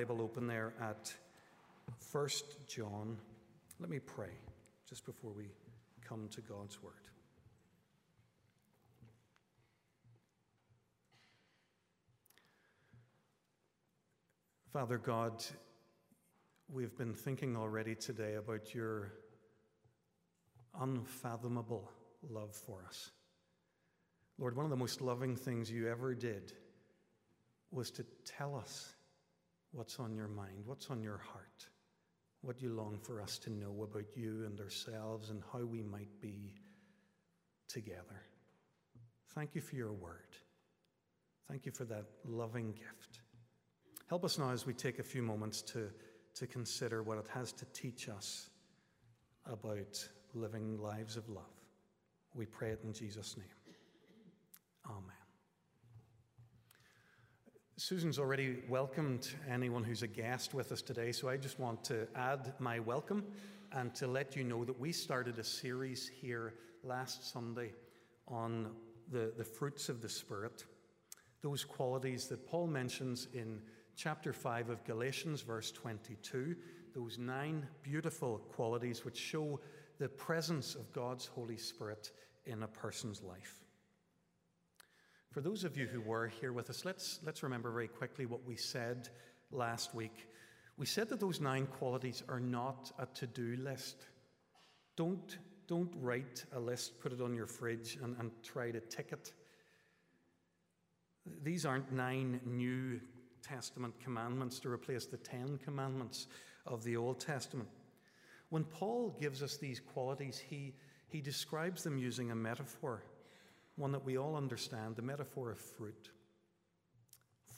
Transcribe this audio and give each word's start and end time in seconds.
Bible 0.00 0.22
open 0.22 0.46
there 0.46 0.74
at 0.80 1.12
1 2.12 2.28
John. 2.68 3.16
Let 3.80 3.90
me 3.90 3.98
pray 3.98 4.30
just 4.88 5.04
before 5.04 5.32
we 5.32 5.46
come 6.06 6.28
to 6.28 6.40
God's 6.40 6.80
Word. 6.80 6.92
Father 14.72 14.98
God, 14.98 15.44
we've 16.72 16.96
been 16.96 17.12
thinking 17.12 17.56
already 17.56 17.96
today 17.96 18.34
about 18.34 18.72
your 18.76 19.10
unfathomable 20.80 21.90
love 22.30 22.54
for 22.54 22.84
us. 22.86 23.10
Lord, 24.38 24.54
one 24.54 24.64
of 24.64 24.70
the 24.70 24.76
most 24.76 25.00
loving 25.00 25.34
things 25.34 25.68
you 25.68 25.88
ever 25.88 26.14
did 26.14 26.52
was 27.72 27.90
to 27.90 28.06
tell 28.24 28.54
us 28.54 28.94
what's 29.72 29.98
on 29.98 30.14
your 30.14 30.28
mind, 30.28 30.62
what's 30.64 30.90
on 30.90 31.02
your 31.02 31.18
heart, 31.18 31.68
what 32.42 32.58
do 32.58 32.66
you 32.66 32.72
long 32.72 32.98
for 33.02 33.20
us 33.20 33.38
to 33.38 33.50
know 33.50 33.82
about 33.82 34.16
you 34.16 34.44
and 34.46 34.60
ourselves 34.60 35.30
and 35.30 35.42
how 35.52 35.64
we 35.64 35.82
might 35.82 36.20
be 36.20 36.54
together. 37.68 38.22
Thank 39.34 39.54
you 39.54 39.60
for 39.60 39.76
your 39.76 39.92
word. 39.92 40.36
Thank 41.48 41.66
you 41.66 41.72
for 41.72 41.84
that 41.84 42.04
loving 42.24 42.72
gift. 42.72 43.20
Help 44.08 44.24
us 44.24 44.38
now 44.38 44.50
as 44.50 44.66
we 44.66 44.72
take 44.72 44.98
a 44.98 45.02
few 45.02 45.22
moments 45.22 45.62
to, 45.62 45.90
to 46.34 46.46
consider 46.46 47.02
what 47.02 47.18
it 47.18 47.26
has 47.32 47.52
to 47.52 47.64
teach 47.66 48.08
us 48.08 48.48
about 49.46 50.08
living 50.34 50.78
lives 50.80 51.16
of 51.16 51.28
love. 51.28 51.44
We 52.34 52.46
pray 52.46 52.70
it 52.70 52.80
in 52.84 52.92
Jesus' 52.92 53.36
name. 53.36 53.46
Amen. 54.86 55.17
Susan's 57.80 58.18
already 58.18 58.56
welcomed 58.68 59.28
anyone 59.48 59.84
who's 59.84 60.02
a 60.02 60.08
guest 60.08 60.52
with 60.52 60.72
us 60.72 60.82
today, 60.82 61.12
so 61.12 61.28
I 61.28 61.36
just 61.36 61.60
want 61.60 61.84
to 61.84 62.08
add 62.16 62.52
my 62.58 62.80
welcome 62.80 63.24
and 63.70 63.94
to 63.94 64.08
let 64.08 64.34
you 64.34 64.42
know 64.42 64.64
that 64.64 64.80
we 64.80 64.90
started 64.90 65.38
a 65.38 65.44
series 65.44 66.08
here 66.08 66.54
last 66.82 67.30
Sunday 67.30 67.70
on 68.26 68.72
the, 69.12 69.32
the 69.38 69.44
fruits 69.44 69.88
of 69.88 70.02
the 70.02 70.08
Spirit, 70.08 70.64
those 71.40 71.62
qualities 71.62 72.26
that 72.26 72.48
Paul 72.48 72.66
mentions 72.66 73.28
in 73.32 73.60
chapter 73.94 74.32
5 74.32 74.70
of 74.70 74.82
Galatians, 74.82 75.42
verse 75.42 75.70
22, 75.70 76.56
those 76.96 77.16
nine 77.16 77.64
beautiful 77.84 78.38
qualities 78.56 79.04
which 79.04 79.16
show 79.16 79.60
the 80.00 80.08
presence 80.08 80.74
of 80.74 80.92
God's 80.92 81.26
Holy 81.26 81.56
Spirit 81.56 82.10
in 82.44 82.64
a 82.64 82.68
person's 82.68 83.22
life. 83.22 83.67
For 85.30 85.42
those 85.42 85.64
of 85.64 85.76
you 85.76 85.86
who 85.86 86.00
were 86.00 86.28
here 86.28 86.52
with 86.52 86.70
us, 86.70 86.84
let's, 86.84 87.20
let's 87.24 87.42
remember 87.42 87.70
very 87.70 87.88
quickly 87.88 88.24
what 88.24 88.46
we 88.46 88.56
said 88.56 89.10
last 89.50 89.94
week. 89.94 90.26
We 90.78 90.86
said 90.86 91.08
that 91.10 91.20
those 91.20 91.40
nine 91.40 91.66
qualities 91.66 92.22
are 92.28 92.40
not 92.40 92.92
a 92.98 93.06
to 93.16 93.26
do 93.26 93.56
list. 93.56 94.06
Don't, 94.96 95.38
don't 95.66 95.92
write 96.00 96.44
a 96.52 96.60
list, 96.60 97.00
put 97.00 97.12
it 97.12 97.20
on 97.20 97.34
your 97.34 97.46
fridge, 97.46 97.98
and, 98.02 98.16
and 98.18 98.30
try 98.42 98.70
to 98.70 98.80
tick 98.80 99.10
it. 99.12 99.32
These 101.42 101.66
aren't 101.66 101.92
nine 101.92 102.40
New 102.46 103.00
Testament 103.42 103.94
commandments 104.02 104.58
to 104.60 104.70
replace 104.70 105.04
the 105.04 105.18
Ten 105.18 105.58
Commandments 105.62 106.26
of 106.66 106.84
the 106.84 106.96
Old 106.96 107.20
Testament. 107.20 107.68
When 108.48 108.64
Paul 108.64 109.14
gives 109.20 109.42
us 109.42 109.58
these 109.58 109.78
qualities, 109.78 110.38
he, 110.38 110.74
he 111.08 111.20
describes 111.20 111.84
them 111.84 111.98
using 111.98 112.30
a 112.30 112.34
metaphor 112.34 113.02
one 113.78 113.92
that 113.92 114.04
we 114.04 114.18
all 114.18 114.36
understand 114.36 114.96
the 114.96 115.02
metaphor 115.02 115.52
of 115.52 115.58
fruit. 115.58 116.10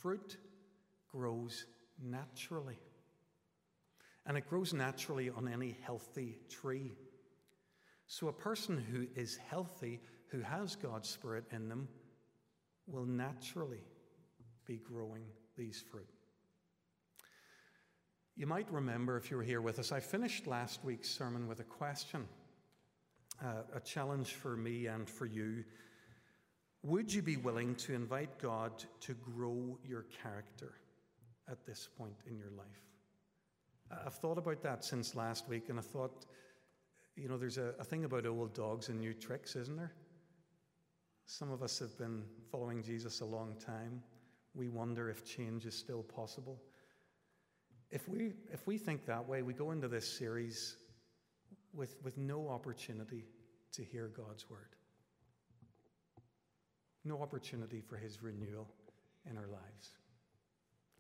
Fruit 0.00 0.36
grows 1.10 1.66
naturally, 2.00 2.78
and 4.26 4.36
it 4.36 4.48
grows 4.48 4.72
naturally 4.72 5.30
on 5.30 5.48
any 5.48 5.76
healthy 5.82 6.38
tree. 6.48 6.92
So, 8.06 8.28
a 8.28 8.32
person 8.32 8.76
who 8.76 9.06
is 9.20 9.36
healthy, 9.36 10.00
who 10.28 10.40
has 10.40 10.76
God's 10.76 11.08
Spirit 11.08 11.44
in 11.52 11.68
them, 11.68 11.88
will 12.86 13.06
naturally 13.06 13.82
be 14.66 14.76
growing 14.78 15.24
these 15.56 15.82
fruit. 15.90 16.08
You 18.36 18.46
might 18.46 18.70
remember, 18.70 19.16
if 19.16 19.30
you 19.30 19.36
were 19.36 19.42
here 19.42 19.60
with 19.60 19.78
us, 19.78 19.92
I 19.92 20.00
finished 20.00 20.46
last 20.46 20.84
week's 20.84 21.10
sermon 21.10 21.46
with 21.46 21.60
a 21.60 21.64
question, 21.64 22.26
uh, 23.44 23.62
a 23.74 23.80
challenge 23.80 24.34
for 24.34 24.56
me 24.56 24.86
and 24.86 25.08
for 25.08 25.26
you 25.26 25.64
would 26.82 27.12
you 27.12 27.22
be 27.22 27.36
willing 27.36 27.74
to 27.76 27.94
invite 27.94 28.38
God 28.38 28.72
to 29.00 29.14
grow 29.14 29.78
your 29.84 30.06
character 30.22 30.72
at 31.48 31.66
this 31.66 31.88
point 31.98 32.16
in 32.26 32.38
your 32.38 32.50
life? 32.56 32.66
I've 34.06 34.14
thought 34.14 34.38
about 34.38 34.62
that 34.62 34.84
since 34.84 35.14
last 35.14 35.48
week, 35.48 35.68
and 35.68 35.78
I 35.78 35.82
thought, 35.82 36.24
you 37.16 37.28
know, 37.28 37.36
there's 37.36 37.58
a, 37.58 37.74
a 37.78 37.84
thing 37.84 38.04
about 38.04 38.24
old 38.24 38.54
dogs 38.54 38.88
and 38.88 39.00
new 39.00 39.12
tricks, 39.12 39.56
isn't 39.56 39.76
there? 39.76 39.92
Some 41.26 41.50
of 41.50 41.62
us 41.62 41.78
have 41.80 41.96
been 41.98 42.24
following 42.50 42.82
Jesus 42.82 43.20
a 43.20 43.24
long 43.24 43.56
time. 43.64 44.02
We 44.54 44.68
wonder 44.68 45.10
if 45.10 45.24
change 45.24 45.66
is 45.66 45.74
still 45.74 46.02
possible. 46.02 46.60
If 47.90 48.08
we, 48.08 48.32
if 48.52 48.66
we 48.66 48.78
think 48.78 49.04
that 49.06 49.28
way, 49.28 49.42
we 49.42 49.52
go 49.52 49.72
into 49.72 49.88
this 49.88 50.08
series 50.08 50.76
with, 51.74 51.96
with 52.02 52.16
no 52.16 52.48
opportunity 52.48 53.24
to 53.72 53.84
hear 53.84 54.08
God's 54.08 54.48
word 54.48 54.76
no 57.04 57.20
opportunity 57.22 57.80
for 57.80 57.96
his 57.96 58.22
renewal 58.22 58.68
in 59.28 59.36
our 59.36 59.46
lives. 59.48 59.96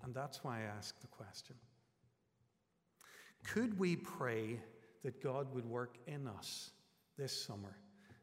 And 0.02 0.14
that's 0.14 0.42
why 0.42 0.58
I 0.58 0.62
ask 0.62 0.98
the 1.00 1.06
question 1.06 1.56
Could 3.44 3.78
we 3.78 3.96
pray 3.96 4.60
that 5.02 5.22
God 5.22 5.54
would 5.54 5.66
work 5.66 5.98
in 6.06 6.26
us 6.26 6.70
this 7.18 7.44
summer 7.44 7.76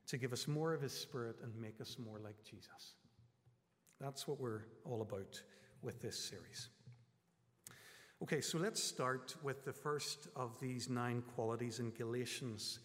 to 0.07 0.17
give 0.17 0.33
us 0.33 0.47
more 0.47 0.73
of 0.73 0.81
his 0.81 0.93
spirit 0.93 1.37
and 1.43 1.55
make 1.55 1.79
us 1.81 1.97
more 1.99 2.19
like 2.19 2.37
Jesus? 2.43 2.95
That's 3.99 4.27
what 4.27 4.39
we're 4.39 4.66
all 4.85 5.01
about 5.01 5.41
with 5.81 6.01
this 6.01 6.17
series. 6.17 6.69
Okay, 8.21 8.41
so 8.41 8.57
let's 8.57 8.81
start 8.81 9.35
with 9.43 9.63
the 9.63 9.73
first 9.73 10.27
of 10.35 10.59
these 10.59 10.89
nine 10.89 11.23
qualities 11.35 11.79
in 11.79 11.91
Galatians 11.91 12.79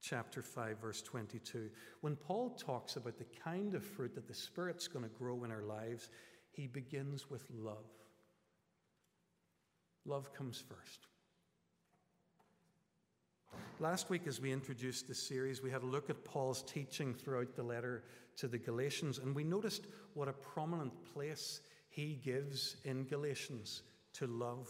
chapter 0.00 0.42
5, 0.42 0.78
verse 0.78 1.02
22. 1.02 1.70
When 2.00 2.16
Paul 2.16 2.50
talks 2.50 2.96
about 2.96 3.18
the 3.18 3.26
kind 3.42 3.74
of 3.74 3.84
fruit 3.84 4.14
that 4.14 4.28
the 4.28 4.34
Spirit's 4.34 4.88
going 4.88 5.04
to 5.04 5.10
grow 5.16 5.44
in 5.44 5.50
our 5.50 5.62
lives, 5.62 6.10
he 6.50 6.66
begins 6.66 7.30
with 7.30 7.44
love. 7.50 7.86
Love 10.04 10.32
comes 10.32 10.62
first. 10.68 11.06
Last 13.78 14.08
week, 14.08 14.26
as 14.26 14.40
we 14.40 14.52
introduced 14.52 15.08
this 15.08 15.22
series, 15.22 15.62
we 15.62 15.70
had 15.70 15.82
a 15.82 15.86
look 15.86 16.08
at 16.08 16.24
Paul's 16.24 16.62
teaching 16.62 17.12
throughout 17.14 17.54
the 17.54 17.62
letter 17.62 18.04
to 18.36 18.48
the 18.48 18.58
Galatians, 18.58 19.18
and 19.18 19.34
we 19.34 19.44
noticed 19.44 19.86
what 20.14 20.28
a 20.28 20.32
prominent 20.32 20.92
place 21.12 21.60
he 21.88 22.20
gives 22.24 22.76
in 22.84 23.04
Galatians 23.04 23.82
to 24.14 24.26
love. 24.26 24.68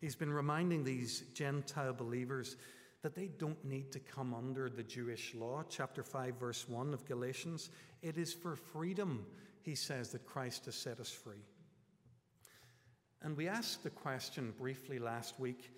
He's 0.00 0.16
been 0.16 0.32
reminding 0.32 0.84
these 0.84 1.22
Gentile 1.34 1.92
believers 1.92 2.56
that 3.04 3.14
they 3.14 3.26
don't 3.26 3.62
need 3.62 3.92
to 3.92 4.00
come 4.00 4.32
under 4.32 4.70
the 4.70 4.82
Jewish 4.82 5.34
law. 5.34 5.62
Chapter 5.68 6.02
5, 6.02 6.36
verse 6.40 6.66
1 6.66 6.94
of 6.94 7.04
Galatians. 7.04 7.68
It 8.00 8.16
is 8.16 8.32
for 8.32 8.56
freedom, 8.56 9.26
he 9.60 9.74
says, 9.74 10.08
that 10.12 10.24
Christ 10.24 10.64
has 10.64 10.74
set 10.74 10.98
us 10.98 11.10
free. 11.10 11.44
And 13.20 13.36
we 13.36 13.46
asked 13.46 13.82
the 13.82 13.90
question 13.90 14.54
briefly 14.56 14.98
last 14.98 15.38
week 15.38 15.70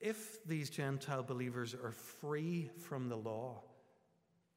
if 0.00 0.42
these 0.46 0.70
Gentile 0.70 1.22
believers 1.22 1.74
are 1.74 1.92
free 1.92 2.70
from 2.78 3.10
the 3.10 3.16
law, 3.16 3.62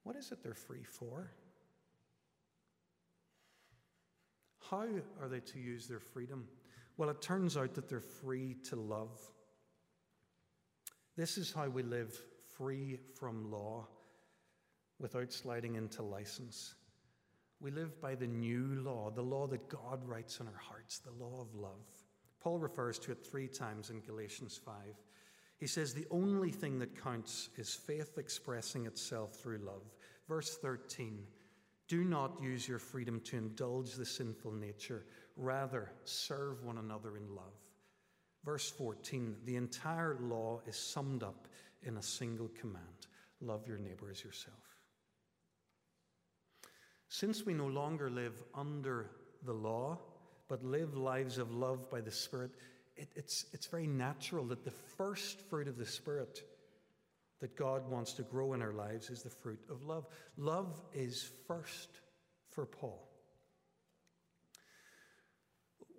what 0.04 0.16
is 0.16 0.32
it 0.32 0.42
they're 0.42 0.54
free 0.54 0.86
for? 0.86 1.30
How 4.72 4.88
are 5.22 5.28
they 5.28 5.42
to 5.42 5.60
use 5.60 5.88
their 5.88 6.00
freedom? 6.00 6.48
Well, 6.96 7.10
it 7.10 7.22
turns 7.22 7.58
out 7.58 7.74
that 7.74 7.90
they're 7.90 8.00
free 8.00 8.56
to 8.70 8.78
love. 8.78 9.20
This 11.16 11.38
is 11.38 11.52
how 11.52 11.68
we 11.68 11.84
live 11.84 12.20
free 12.58 12.98
from 13.20 13.52
law 13.52 13.88
without 15.00 15.32
sliding 15.32 15.76
into 15.76 16.02
license. 16.02 16.76
We 17.60 17.72
live 17.72 18.02
by 18.02 18.16
the 18.16 18.28
new 18.28 18.82
law, 18.84 19.12
the 19.12 19.22
law 19.22 19.48
that 19.48 19.70
God 19.70 20.04
writes 20.06 20.40
in 20.40 20.48
our 20.48 20.62
hearts, 20.62 21.00
the 21.00 21.12
law 21.12 21.40
of 21.40 21.54
love. 21.54 21.86
Paul 22.42 22.60
refers 22.60 23.00
to 23.00 23.12
it 23.12 23.26
three 23.26 23.48
times 23.48 23.90
in 23.90 24.02
Galatians 24.02 24.60
5. 24.66 24.74
He 25.60 25.68
says, 25.68 25.94
The 25.94 26.08
only 26.12 26.52
thing 26.52 26.80
that 26.80 27.02
counts 27.02 27.50
is 27.58 27.74
faith 27.74 28.18
expressing 28.18 28.86
itself 28.86 29.36
through 29.36 29.60
love. 29.60 29.84
Verse 30.28 30.58
13 30.58 31.26
Do 31.88 32.04
not 32.04 32.42
use 32.42 32.68
your 32.68 32.80
freedom 32.80 33.22
to 33.22 33.38
indulge 33.38 33.94
the 33.94 34.06
sinful 34.06 34.52
nature, 34.52 35.06
rather, 35.38 35.92
serve 36.06 36.64
one 36.64 36.80
another 36.80 37.16
in 37.18 37.34
love. 37.36 37.54
Verse 38.44 38.70
14 38.72 39.38
the 39.46 39.56
entire 39.56 40.18
law 40.22 40.62
is 40.68 40.76
summed 40.76 41.24
up 41.24 41.48
in 41.84 41.98
a 41.98 42.04
single 42.04 42.50
command 42.60 43.08
love 43.42 43.68
your 43.68 43.78
neighbor 43.78 44.10
as 44.10 44.24
yourself. 44.24 44.58
Since 47.10 47.46
we 47.46 47.54
no 47.54 47.68
longer 47.68 48.10
live 48.10 48.42
under 48.56 49.12
the 49.46 49.54
law, 49.54 50.00
but 50.48 50.64
live 50.64 50.96
lives 50.96 51.38
of 51.38 51.54
love 51.54 51.90
by 51.92 52.02
the 52.02 52.12
Spirit, 52.12 52.52
it, 52.96 53.10
it's, 53.16 53.46
it's 53.54 53.68
very 53.68 53.88
natural 53.88 54.46
that 54.46 54.64
the 54.64 54.72
first 54.72 55.42
fruit 55.50 55.68
of 55.68 55.78
the 55.78 55.86
Spirit 55.86 56.42
that 57.42 57.56
God 57.56 57.90
wants 57.90 58.14
to 58.14 58.24
grow 58.24 58.54
in 58.54 58.62
our 58.62 58.72
lives 58.72 59.10
is 59.10 59.22
the 59.22 59.30
fruit 59.30 59.60
of 59.70 59.84
love. 59.84 60.06
Love 60.38 60.82
is 60.94 61.30
first 61.48 61.90
for 62.52 62.66
Paul. 62.66 63.13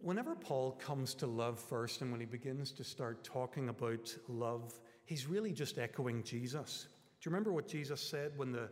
Whenever 0.05 0.35
Paul 0.35 0.73
comes 0.73 1.15
to 1.15 1.27
love 1.27 1.59
first, 1.59 2.03
and 2.03 2.11
when 2.11 2.21
he 2.21 2.27
begins 2.27 2.73
to 2.73 2.85
start 2.85 3.25
talking 3.25 3.71
about 3.71 4.15
love, 4.29 4.79
he's 5.07 5.27
really 5.27 5.51
just 5.51 5.79
echoing 5.79 6.23
Jesus. 6.23 6.89
Do 7.23 7.31
you 7.31 7.31
remember 7.31 7.55
what 7.55 7.67
Jesus 7.67 8.03
said 8.03 8.33
when 8.37 8.53
the, 8.53 8.69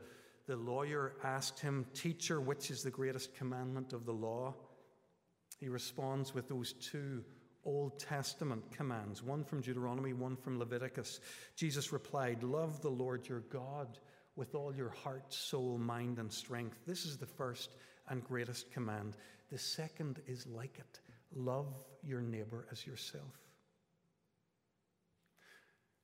the 0.46 0.56
lawyer 0.56 1.14
asked 1.24 1.58
him, 1.58 1.86
Teacher, 1.94 2.38
which 2.38 2.70
is 2.70 2.82
the 2.82 2.90
greatest 2.90 3.34
commandment 3.34 3.94
of 3.94 4.04
the 4.04 4.12
law? 4.12 4.54
He 5.58 5.70
responds 5.70 6.34
with 6.34 6.50
those 6.50 6.74
two 6.74 7.24
Old 7.64 7.98
Testament 7.98 8.70
commands, 8.70 9.22
one 9.22 9.42
from 9.42 9.62
Deuteronomy, 9.62 10.12
one 10.12 10.36
from 10.36 10.58
Leviticus. 10.58 11.20
Jesus 11.56 11.94
replied, 11.94 12.42
Love 12.42 12.82
the 12.82 12.90
Lord 12.90 13.26
your 13.26 13.40
God 13.40 13.98
with 14.36 14.54
all 14.54 14.74
your 14.74 14.90
heart, 14.90 15.32
soul, 15.32 15.78
mind, 15.78 16.18
and 16.18 16.30
strength. 16.30 16.76
This 16.86 17.06
is 17.06 17.16
the 17.16 17.24
first 17.24 17.74
and 18.10 18.22
greatest 18.22 18.70
command. 18.70 19.16
The 19.50 19.56
second 19.56 20.20
is 20.26 20.46
like 20.46 20.78
it 20.78 21.00
love 21.34 21.66
your 22.02 22.20
neighbor 22.20 22.66
as 22.70 22.86
yourself. 22.86 23.38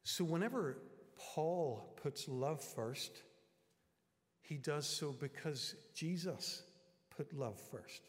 So, 0.04 0.25
whenever 0.25 0.78
Paul 1.16 1.94
puts 2.02 2.28
love 2.28 2.62
first, 2.62 3.22
he 4.40 4.56
does 4.56 4.86
so 4.86 5.12
because 5.12 5.75
Jesus 5.94 6.62
put 7.14 7.32
love 7.36 7.60
first. 7.70 8.08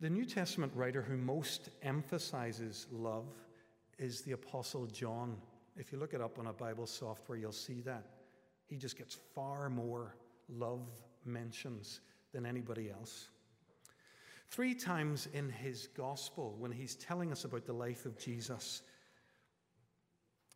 The 0.00 0.10
New 0.10 0.24
Testament 0.24 0.72
writer 0.74 1.02
who 1.02 1.16
most 1.16 1.68
emphasizes 1.82 2.86
love 2.90 3.26
is 3.98 4.22
the 4.22 4.32
Apostle 4.32 4.86
John. 4.86 5.36
If 5.76 5.92
you 5.92 5.98
look 5.98 6.14
it 6.14 6.20
up 6.20 6.38
on 6.38 6.46
a 6.46 6.52
Bible 6.52 6.86
software, 6.86 7.38
you'll 7.38 7.52
see 7.52 7.80
that. 7.82 8.06
He 8.66 8.76
just 8.76 8.96
gets 8.96 9.18
far 9.34 9.68
more 9.68 10.16
love 10.48 10.88
mentions 11.24 12.00
than 12.32 12.46
anybody 12.46 12.90
else. 12.90 13.28
Three 14.54 14.74
times 14.74 15.26
in 15.32 15.48
his 15.48 15.88
gospel, 15.96 16.54
when 16.60 16.70
he's 16.70 16.94
telling 16.94 17.32
us 17.32 17.44
about 17.44 17.66
the 17.66 17.72
life 17.72 18.06
of 18.06 18.16
Jesus, 18.16 18.82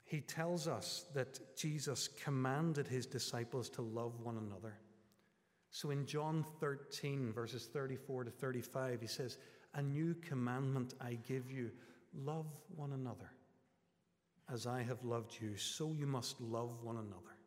he 0.04 0.20
tells 0.20 0.68
us 0.68 1.06
that 1.14 1.56
Jesus 1.56 2.06
commanded 2.06 2.86
his 2.86 3.06
disciples 3.06 3.68
to 3.70 3.82
love 3.82 4.20
one 4.20 4.36
another. 4.36 4.78
So 5.72 5.90
in 5.90 6.06
John 6.06 6.44
13, 6.60 7.32
verses 7.32 7.68
34 7.72 8.22
to 8.22 8.30
35, 8.30 9.00
he 9.00 9.08
says, 9.08 9.36
A 9.74 9.82
new 9.82 10.14
commandment 10.14 10.94
I 11.00 11.14
give 11.26 11.50
you 11.50 11.72
love 12.14 12.46
one 12.76 12.92
another. 12.92 13.32
As 14.48 14.64
I 14.64 14.80
have 14.84 15.02
loved 15.02 15.36
you, 15.40 15.56
so 15.56 15.92
you 15.92 16.06
must 16.06 16.40
love 16.40 16.84
one 16.84 16.98
another. 16.98 17.37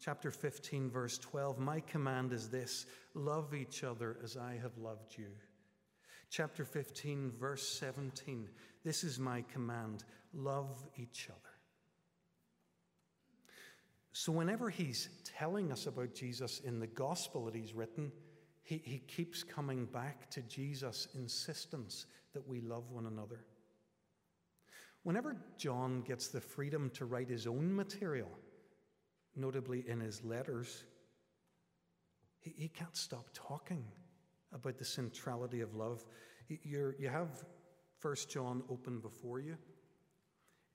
Chapter 0.00 0.30
15, 0.30 0.90
verse 0.90 1.18
12 1.18 1.58
My 1.58 1.80
command 1.80 2.32
is 2.32 2.48
this 2.48 2.86
love 3.14 3.54
each 3.54 3.82
other 3.82 4.16
as 4.22 4.36
I 4.36 4.58
have 4.62 4.76
loved 4.78 5.16
you. 5.18 5.28
Chapter 6.30 6.64
15, 6.64 7.32
verse 7.38 7.66
17 7.66 8.48
This 8.84 9.02
is 9.02 9.18
my 9.18 9.42
command 9.52 10.04
love 10.32 10.86
each 10.96 11.28
other. 11.30 11.40
So, 14.12 14.32
whenever 14.32 14.70
he's 14.70 15.08
telling 15.24 15.72
us 15.72 15.86
about 15.86 16.14
Jesus 16.14 16.60
in 16.60 16.78
the 16.78 16.86
gospel 16.86 17.44
that 17.46 17.54
he's 17.54 17.74
written, 17.74 18.12
he, 18.62 18.80
he 18.84 18.98
keeps 18.98 19.42
coming 19.42 19.86
back 19.86 20.30
to 20.30 20.42
Jesus' 20.42 21.08
insistence 21.14 22.06
that 22.34 22.46
we 22.46 22.60
love 22.60 22.90
one 22.90 23.06
another. 23.06 23.44
Whenever 25.02 25.36
John 25.56 26.02
gets 26.02 26.28
the 26.28 26.40
freedom 26.40 26.90
to 26.90 27.04
write 27.06 27.28
his 27.28 27.46
own 27.46 27.74
material, 27.74 28.28
notably 29.38 29.84
in 29.88 30.00
his 30.00 30.24
letters, 30.24 30.84
he, 32.40 32.54
he 32.56 32.68
can't 32.68 32.96
stop 32.96 33.26
talking 33.32 33.84
about 34.52 34.78
the 34.78 34.84
centrality 34.84 35.60
of 35.60 35.74
love. 35.74 36.04
You're, 36.62 36.96
you 36.98 37.08
have 37.08 37.44
First 37.98 38.30
John 38.30 38.62
open 38.70 39.00
before 39.00 39.40
you. 39.40 39.56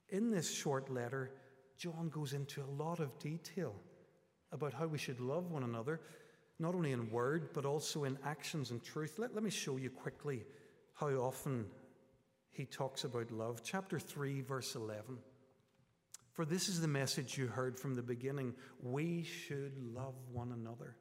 In 0.10 0.30
this 0.30 0.54
short 0.54 0.89
letter, 0.89 1.31
John 1.77 2.10
goes 2.10 2.33
into 2.33 2.62
a 2.62 2.69
lot 2.83 3.00
of 3.00 3.18
detail 3.19 3.74
about 4.51 4.74
how 4.74 4.88
we 4.88 4.98
should 4.98 5.19
love 5.19 5.50
one 5.50 5.63
another, 5.63 6.01
not 6.59 6.75
only 6.75 6.92
in 6.92 7.09
word, 7.09 7.50
but 7.54 7.66
also 7.66 8.04
in 8.04 8.18
actions 8.24 8.71
and 8.71 8.83
truth. 8.83 9.16
Let, 9.18 9.33
let 9.33 9.44
me 9.44 9.50
show 9.50 9.77
you 9.77 9.89
quickly 9.89 10.45
how 10.94 11.09
often 11.09 11.66
he 12.51 12.66
talks 12.66 13.04
about 13.04 13.31
love. 13.31 13.62
Chapter 13.63 14.00
3, 14.00 14.42
verse 14.42 14.75
11. 14.75 15.18
For 16.33 16.45
this 16.45 16.68
is 16.68 16.81
the 16.81 16.88
message 16.88 17.38
you 17.38 17.45
heard 17.47 17.77
from 17.77 17.94
the 17.94 18.01
beginning 18.01 18.56
we 18.81 19.24
should 19.24 19.77
love 19.77 20.15
one 20.31 20.51
another. 20.51 20.95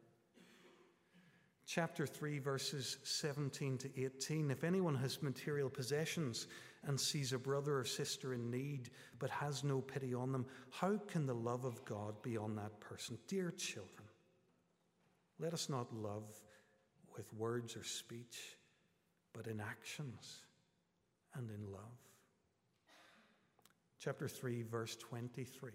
Chapter 1.67 2.07
3, 2.07 2.39
verses 2.39 2.99
17 3.05 3.79
to 3.79 4.05
18. 4.05 4.51
If 4.51 4.63
anyone 4.63 4.95
has 4.97 5.23
material 5.23 5.71
possessions 5.71 6.49
and 6.85 7.01
sees 7.01 7.33
a 7.33 7.39
brother 7.39 7.79
or 7.79 7.85
sister 7.85 8.35
in 8.35 8.51
need 8.51 8.91
but 9.19 9.31
has 9.31 9.65
no 9.65 9.81
pity 9.81 10.13
on 10.13 10.33
them, 10.33 10.45
how 10.71 10.99
can 11.09 11.25
the 11.25 11.35
love 11.35 11.65
of 11.65 11.83
God 11.87 12.21
be 12.21 12.37
on 12.37 12.55
that 12.57 12.79
person? 12.81 13.17
Dear 13.27 13.53
children, 13.53 14.09
let 15.39 15.55
us 15.55 15.71
not 15.71 15.95
love 15.95 16.29
with 17.17 17.33
words 17.33 17.75
or 17.75 17.85
speech, 17.85 18.59
but 19.33 19.47
in 19.47 19.61
actions 19.61 20.43
and 21.35 21.49
in 21.51 21.73
love 21.73 22.12
chapter 24.03 24.27
3, 24.27 24.63
verse 24.63 24.97
23. 24.97 25.71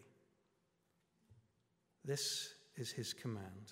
This 2.03 2.49
is 2.75 2.91
his 2.91 3.13
command 3.13 3.71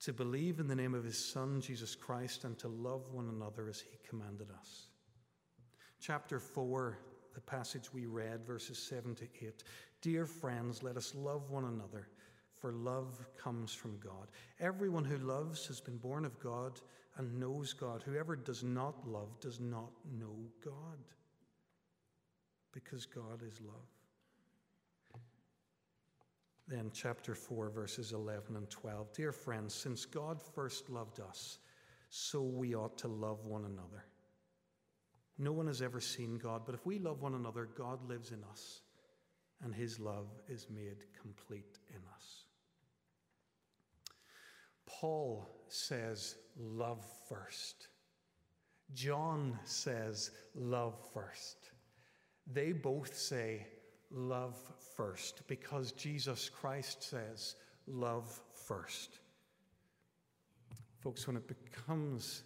to 0.00 0.12
believe 0.12 0.60
in 0.60 0.68
the 0.68 0.76
name 0.76 0.94
of 0.94 1.02
his 1.02 1.18
Son, 1.18 1.60
Jesus 1.60 1.96
Christ, 1.96 2.44
and 2.44 2.56
to 2.58 2.68
love 2.68 3.12
one 3.12 3.28
another 3.28 3.68
as 3.68 3.80
he 3.80 3.98
commanded 4.08 4.48
us. 4.50 4.88
Chapter 6.00 6.38
4, 6.38 6.98
the 7.34 7.40
passage 7.40 7.92
we 7.92 8.06
read, 8.06 8.46
verses 8.46 8.78
7 8.78 9.14
to 9.16 9.24
8. 9.40 9.64
Dear 10.02 10.24
friends, 10.24 10.82
let 10.82 10.96
us 10.96 11.12
love 11.16 11.50
one 11.50 11.64
another, 11.64 12.08
for 12.60 12.70
love 12.70 13.26
comes 13.42 13.74
from 13.74 13.98
God. 13.98 14.28
Everyone 14.60 15.04
who 15.04 15.18
loves 15.18 15.66
has 15.66 15.80
been 15.80 15.96
born 15.96 16.24
of 16.24 16.38
God 16.38 16.80
and 17.16 17.40
knows 17.40 17.72
God. 17.72 18.04
Whoever 18.04 18.36
does 18.36 18.62
not 18.62 19.08
love 19.08 19.40
does 19.40 19.58
not 19.58 19.90
know 20.16 20.36
God 20.64 20.98
because 22.74 23.06
God 23.06 23.42
is 23.46 23.60
love. 23.60 25.20
Then, 26.66 26.90
chapter 26.92 27.34
4, 27.34 27.70
verses 27.70 28.12
11 28.12 28.56
and 28.56 28.68
12. 28.68 29.12
Dear 29.12 29.32
friends, 29.32 29.74
since 29.74 30.04
God 30.04 30.42
first 30.42 30.90
loved 30.90 31.20
us, 31.20 31.58
so 32.08 32.42
we 32.42 32.74
ought 32.74 32.98
to 32.98 33.08
love 33.08 33.46
one 33.46 33.64
another. 33.64 34.04
No 35.38 35.52
one 35.52 35.66
has 35.66 35.82
ever 35.82 36.00
seen 36.00 36.38
God, 36.38 36.62
but 36.64 36.74
if 36.74 36.86
we 36.86 36.98
love 36.98 37.22
one 37.22 37.34
another, 37.34 37.68
God 37.76 38.08
lives 38.08 38.30
in 38.30 38.42
us, 38.50 38.80
and 39.62 39.74
his 39.74 40.00
love 40.00 40.28
is 40.48 40.68
made 40.70 41.04
complete 41.20 41.78
in 41.90 42.00
us. 42.14 42.44
Paul 44.86 45.46
says, 45.68 46.36
Love 46.56 47.04
first. 47.28 47.88
John 48.94 49.58
says, 49.64 50.30
Love 50.54 50.94
first. 51.12 51.72
They 52.52 52.72
both 52.72 53.16
say, 53.16 53.66
love 54.10 54.56
first, 54.96 55.46
because 55.46 55.92
Jesus 55.92 56.48
Christ 56.48 57.02
says, 57.02 57.56
love 57.86 58.40
first. 58.66 59.18
Folks, 61.00 61.26
when 61.26 61.36
it 61.36 61.48
becomes, 61.48 62.42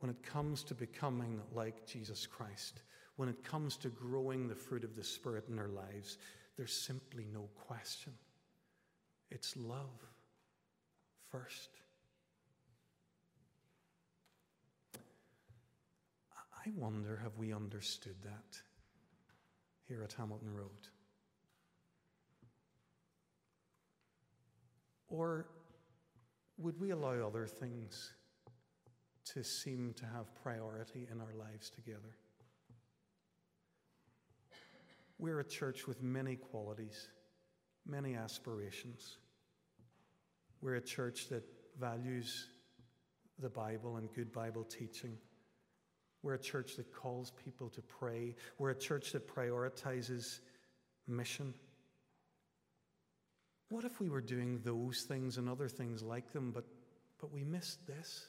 when 0.00 0.10
it 0.10 0.22
comes 0.22 0.62
to 0.64 0.74
becoming 0.74 1.40
like 1.52 1.86
Jesus 1.86 2.26
Christ, 2.26 2.82
when 3.16 3.28
it 3.28 3.44
comes 3.44 3.76
to 3.78 3.88
growing 3.88 4.48
the 4.48 4.54
fruit 4.54 4.84
of 4.84 4.96
the 4.96 5.04
Spirit 5.04 5.44
in 5.48 5.58
our 5.58 5.68
lives, 5.68 6.18
there's 6.56 6.72
simply 6.72 7.26
no 7.32 7.48
question. 7.66 8.12
It's 9.30 9.56
love 9.56 10.04
first. 11.30 11.70
I 16.34 16.70
wonder, 16.76 17.18
have 17.22 17.38
we 17.38 17.54
understood 17.54 18.16
that? 18.24 18.60
Here 19.90 20.04
at 20.04 20.12
Hamilton 20.12 20.54
Road? 20.54 20.88
Or 25.08 25.48
would 26.58 26.80
we 26.80 26.90
allow 26.90 27.26
other 27.26 27.48
things 27.48 28.12
to 29.24 29.42
seem 29.42 29.92
to 29.94 30.06
have 30.06 30.32
priority 30.42 31.08
in 31.10 31.20
our 31.20 31.34
lives 31.36 31.70
together? 31.70 32.14
We're 35.18 35.40
a 35.40 35.44
church 35.44 35.88
with 35.88 36.02
many 36.02 36.36
qualities, 36.36 37.08
many 37.84 38.14
aspirations. 38.14 39.18
We're 40.62 40.76
a 40.76 40.80
church 40.80 41.28
that 41.30 41.42
values 41.80 42.46
the 43.40 43.50
Bible 43.50 43.96
and 43.96 44.08
good 44.14 44.32
Bible 44.32 44.62
teaching. 44.62 45.18
We're 46.22 46.34
a 46.34 46.38
church 46.38 46.76
that 46.76 46.92
calls 46.92 47.32
people 47.44 47.68
to 47.70 47.80
pray. 47.80 48.34
We're 48.58 48.70
a 48.70 48.78
church 48.78 49.12
that 49.12 49.26
prioritizes 49.26 50.40
mission. 51.06 51.54
What 53.70 53.84
if 53.84 54.00
we 54.00 54.10
were 54.10 54.20
doing 54.20 54.60
those 54.64 55.02
things 55.02 55.38
and 55.38 55.48
other 55.48 55.68
things 55.68 56.02
like 56.02 56.32
them, 56.32 56.50
but, 56.50 56.64
but 57.20 57.32
we 57.32 57.44
missed 57.44 57.86
this? 57.86 58.26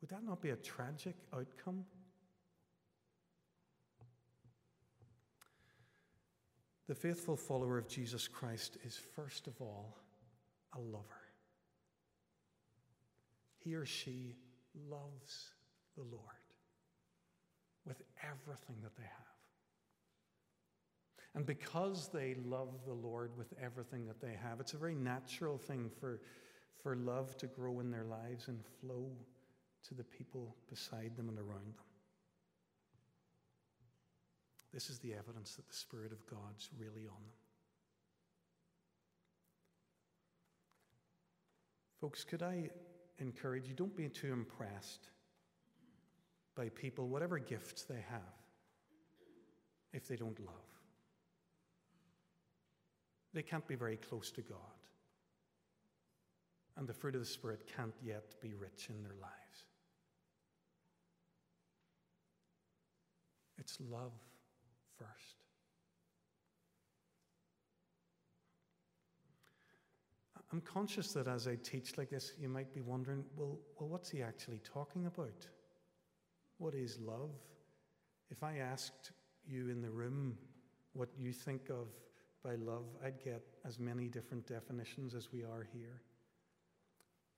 Would 0.00 0.10
that 0.10 0.24
not 0.24 0.40
be 0.40 0.50
a 0.50 0.56
tragic 0.56 1.14
outcome? 1.32 1.84
The 6.88 6.94
faithful 6.94 7.36
follower 7.36 7.78
of 7.78 7.86
Jesus 7.86 8.26
Christ 8.26 8.78
is, 8.84 8.98
first 9.14 9.46
of 9.46 9.60
all, 9.60 9.96
a 10.74 10.80
lover. 10.80 11.04
He 13.58 13.74
or 13.74 13.84
she 13.84 14.34
loves 14.74 15.54
the 15.96 16.02
Lord 16.02 16.22
with 17.86 18.02
everything 18.22 18.76
that 18.82 18.96
they 18.96 19.02
have. 19.02 19.30
And 21.34 21.46
because 21.46 22.08
they 22.12 22.34
love 22.44 22.80
the 22.86 22.92
Lord 22.92 23.36
with 23.36 23.52
everything 23.62 24.06
that 24.06 24.20
they 24.20 24.36
have, 24.42 24.60
it's 24.60 24.72
a 24.72 24.78
very 24.78 24.94
natural 24.94 25.58
thing 25.58 25.90
for, 26.00 26.20
for 26.82 26.96
love 26.96 27.36
to 27.38 27.46
grow 27.46 27.80
in 27.80 27.90
their 27.90 28.04
lives 28.04 28.48
and 28.48 28.58
flow 28.80 29.10
to 29.88 29.94
the 29.94 30.04
people 30.04 30.56
beside 30.68 31.16
them 31.16 31.28
and 31.28 31.38
around 31.38 31.76
them. 31.76 31.84
This 34.72 34.90
is 34.90 34.98
the 34.98 35.14
evidence 35.14 35.54
that 35.54 35.68
the 35.68 35.74
Spirit 35.74 36.12
of 36.12 36.26
God's 36.26 36.68
really 36.78 37.06
on 37.06 37.22
them. 37.22 37.38
Folks, 42.00 42.24
could 42.24 42.42
I 42.42 42.70
encourage 43.20 43.66
you 43.68 43.74
don't 43.74 43.96
be 43.96 44.08
too 44.08 44.32
impressed 44.32 45.08
by 46.56 46.68
people, 46.70 47.08
whatever 47.08 47.38
gifts 47.38 47.82
they 47.82 48.02
have, 48.10 48.20
if 49.92 50.06
they 50.08 50.16
don't 50.16 50.38
love. 50.40 50.54
They 53.32 53.42
can't 53.42 53.66
be 53.66 53.76
very 53.76 53.96
close 53.96 54.30
to 54.32 54.42
God. 54.42 54.58
And 56.76 56.88
the 56.88 56.94
fruit 56.94 57.14
of 57.14 57.20
the 57.20 57.26
Spirit 57.26 57.70
can't 57.76 57.94
yet 58.02 58.34
be 58.40 58.54
rich 58.54 58.88
in 58.88 59.02
their 59.02 59.14
lives. 59.20 59.64
It's 63.58 63.78
love 63.90 64.12
first. 64.98 65.39
I'm 70.52 70.60
conscious 70.60 71.12
that 71.12 71.28
as 71.28 71.46
I 71.46 71.56
teach 71.62 71.96
like 71.96 72.10
this, 72.10 72.32
you 72.40 72.48
might 72.48 72.74
be 72.74 72.80
wondering 72.80 73.24
well, 73.36 73.58
well, 73.78 73.88
what's 73.88 74.10
he 74.10 74.22
actually 74.22 74.60
talking 74.64 75.06
about? 75.06 75.46
What 76.58 76.74
is 76.74 76.98
love? 77.00 77.30
If 78.30 78.42
I 78.42 78.58
asked 78.58 79.12
you 79.46 79.68
in 79.68 79.80
the 79.80 79.90
room 79.90 80.36
what 80.92 81.08
you 81.16 81.32
think 81.32 81.70
of 81.70 81.86
by 82.44 82.56
love, 82.56 82.84
I'd 83.04 83.22
get 83.22 83.42
as 83.64 83.78
many 83.78 84.08
different 84.08 84.46
definitions 84.46 85.14
as 85.14 85.32
we 85.32 85.42
are 85.42 85.66
here. 85.72 86.02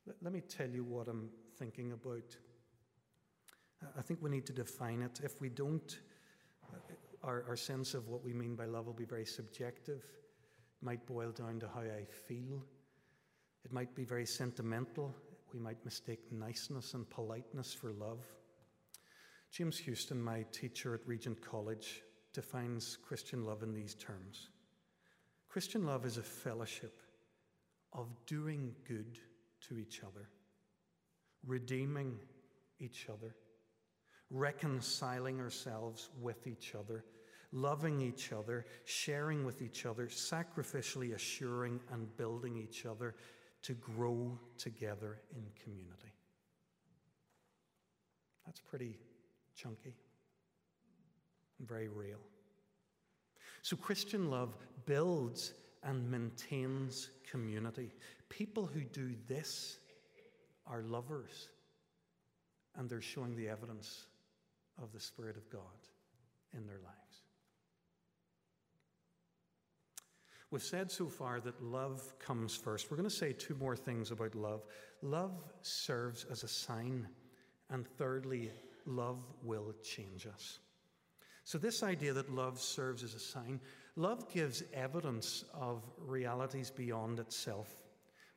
Let, 0.06 0.16
let 0.22 0.32
me 0.32 0.40
tell 0.40 0.68
you 0.68 0.84
what 0.84 1.08
I'm 1.08 1.28
thinking 1.58 1.92
about. 1.92 2.36
I 3.96 4.02
think 4.02 4.22
we 4.22 4.30
need 4.30 4.46
to 4.46 4.52
define 4.52 5.02
it. 5.02 5.20
If 5.22 5.40
we 5.40 5.48
don't, 5.48 5.98
uh, 6.72 6.76
our, 7.22 7.44
our 7.48 7.56
sense 7.56 7.94
of 7.94 8.08
what 8.08 8.24
we 8.24 8.32
mean 8.32 8.54
by 8.54 8.64
love 8.64 8.86
will 8.86 8.92
be 8.92 9.04
very 9.04 9.26
subjective. 9.26 9.98
It 9.98 10.84
might 10.84 11.04
boil 11.06 11.30
down 11.30 11.60
to 11.60 11.68
how 11.68 11.80
I 11.80 12.04
feel. 12.26 12.64
It 13.64 13.72
might 13.72 13.94
be 13.94 14.04
very 14.04 14.26
sentimental. 14.26 15.14
We 15.52 15.58
might 15.58 15.84
mistake 15.84 16.20
niceness 16.32 16.94
and 16.94 17.08
politeness 17.08 17.72
for 17.72 17.92
love. 17.92 18.24
James 19.50 19.78
Houston, 19.78 20.22
my 20.22 20.44
teacher 20.50 20.94
at 20.94 21.06
Regent 21.06 21.40
College, 21.42 22.02
defines 22.32 22.96
Christian 22.96 23.44
love 23.44 23.62
in 23.62 23.74
these 23.74 23.94
terms 23.94 24.48
Christian 25.48 25.84
love 25.84 26.06
is 26.06 26.16
a 26.16 26.22
fellowship 26.22 26.98
of 27.92 28.08
doing 28.24 28.74
good 28.88 29.18
to 29.68 29.76
each 29.76 30.00
other, 30.02 30.30
redeeming 31.46 32.18
each 32.80 33.08
other, 33.10 33.34
reconciling 34.30 35.40
ourselves 35.40 36.08
with 36.18 36.46
each 36.46 36.74
other, 36.74 37.04
loving 37.52 38.00
each 38.00 38.32
other, 38.32 38.64
sharing 38.86 39.44
with 39.44 39.60
each 39.60 39.84
other, 39.84 40.06
sacrificially 40.06 41.14
assuring 41.14 41.78
and 41.92 42.16
building 42.16 42.56
each 42.56 42.86
other 42.86 43.14
to 43.62 43.74
grow 43.74 44.38
together 44.58 45.20
in 45.34 45.44
community. 45.62 46.12
That's 48.44 48.60
pretty 48.60 48.98
chunky 49.54 49.94
and 51.58 51.68
very 51.68 51.88
real. 51.88 52.18
So, 53.62 53.76
Christian 53.76 54.30
love 54.30 54.56
builds 54.86 55.54
and 55.84 56.10
maintains 56.10 57.10
community. 57.30 57.92
People 58.28 58.66
who 58.66 58.80
do 58.80 59.14
this 59.28 59.78
are 60.66 60.82
lovers, 60.82 61.48
and 62.76 62.88
they're 62.88 63.00
showing 63.00 63.36
the 63.36 63.48
evidence 63.48 64.06
of 64.82 64.92
the 64.92 65.00
Spirit 65.00 65.36
of 65.36 65.48
God 65.50 65.60
in 66.56 66.66
their 66.66 66.78
lives. 66.78 67.11
We've 70.52 70.62
said 70.62 70.90
so 70.90 71.06
far 71.06 71.40
that 71.40 71.62
love 71.62 72.12
comes 72.18 72.54
first. 72.54 72.90
We're 72.90 72.98
going 72.98 73.08
to 73.08 73.14
say 73.14 73.32
two 73.32 73.54
more 73.54 73.74
things 73.74 74.10
about 74.10 74.34
love. 74.34 74.66
Love 75.00 75.32
serves 75.62 76.26
as 76.30 76.44
a 76.44 76.48
sign, 76.48 77.08
and 77.70 77.86
thirdly, 77.96 78.50
love 78.84 79.24
will 79.42 79.72
change 79.82 80.26
us. 80.26 80.58
So, 81.44 81.56
this 81.56 81.82
idea 81.82 82.12
that 82.12 82.30
love 82.30 82.60
serves 82.60 83.02
as 83.02 83.14
a 83.14 83.18
sign, 83.18 83.60
love 83.96 84.30
gives 84.30 84.62
evidence 84.74 85.42
of 85.54 85.82
realities 85.98 86.70
beyond 86.70 87.18
itself. 87.18 87.74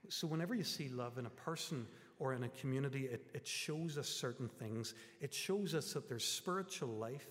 So, 0.07 0.25
whenever 0.25 0.55
you 0.55 0.63
see 0.63 0.88
love 0.88 1.17
in 1.17 1.25
a 1.25 1.31
person 1.31 1.86
or 2.17 2.34
in 2.34 2.45
a 2.45 2.50
community, 2.50 3.07
it, 3.07 3.27
it 3.34 3.45
shows 3.45 3.98
us 3.98 4.07
certain 4.07 4.48
things. 4.48 4.95
It 5.19 5.34
shows 5.34 5.75
us 5.75 5.91
that 5.91 6.07
there's 6.07 6.25
spiritual 6.25 6.95
life, 6.95 7.27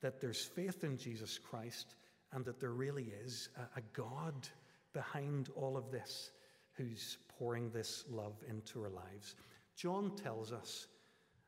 that 0.00 0.22
there's 0.22 0.42
faith 0.42 0.82
in 0.82 0.96
Jesus 0.96 1.38
Christ, 1.38 1.94
and 2.34 2.44
that 2.44 2.60
there 2.60 2.72
really 2.72 3.12
is 3.24 3.48
a, 3.56 3.78
a 3.78 3.82
God 3.92 4.48
behind 4.92 5.48
all 5.56 5.76
of 5.76 5.90
this 5.90 6.32
who's 6.72 7.18
pouring 7.38 7.70
this 7.70 8.04
love 8.10 8.34
into 8.48 8.82
our 8.82 8.90
lives. 8.90 9.36
John 9.76 10.14
tells 10.16 10.52
us 10.52 10.88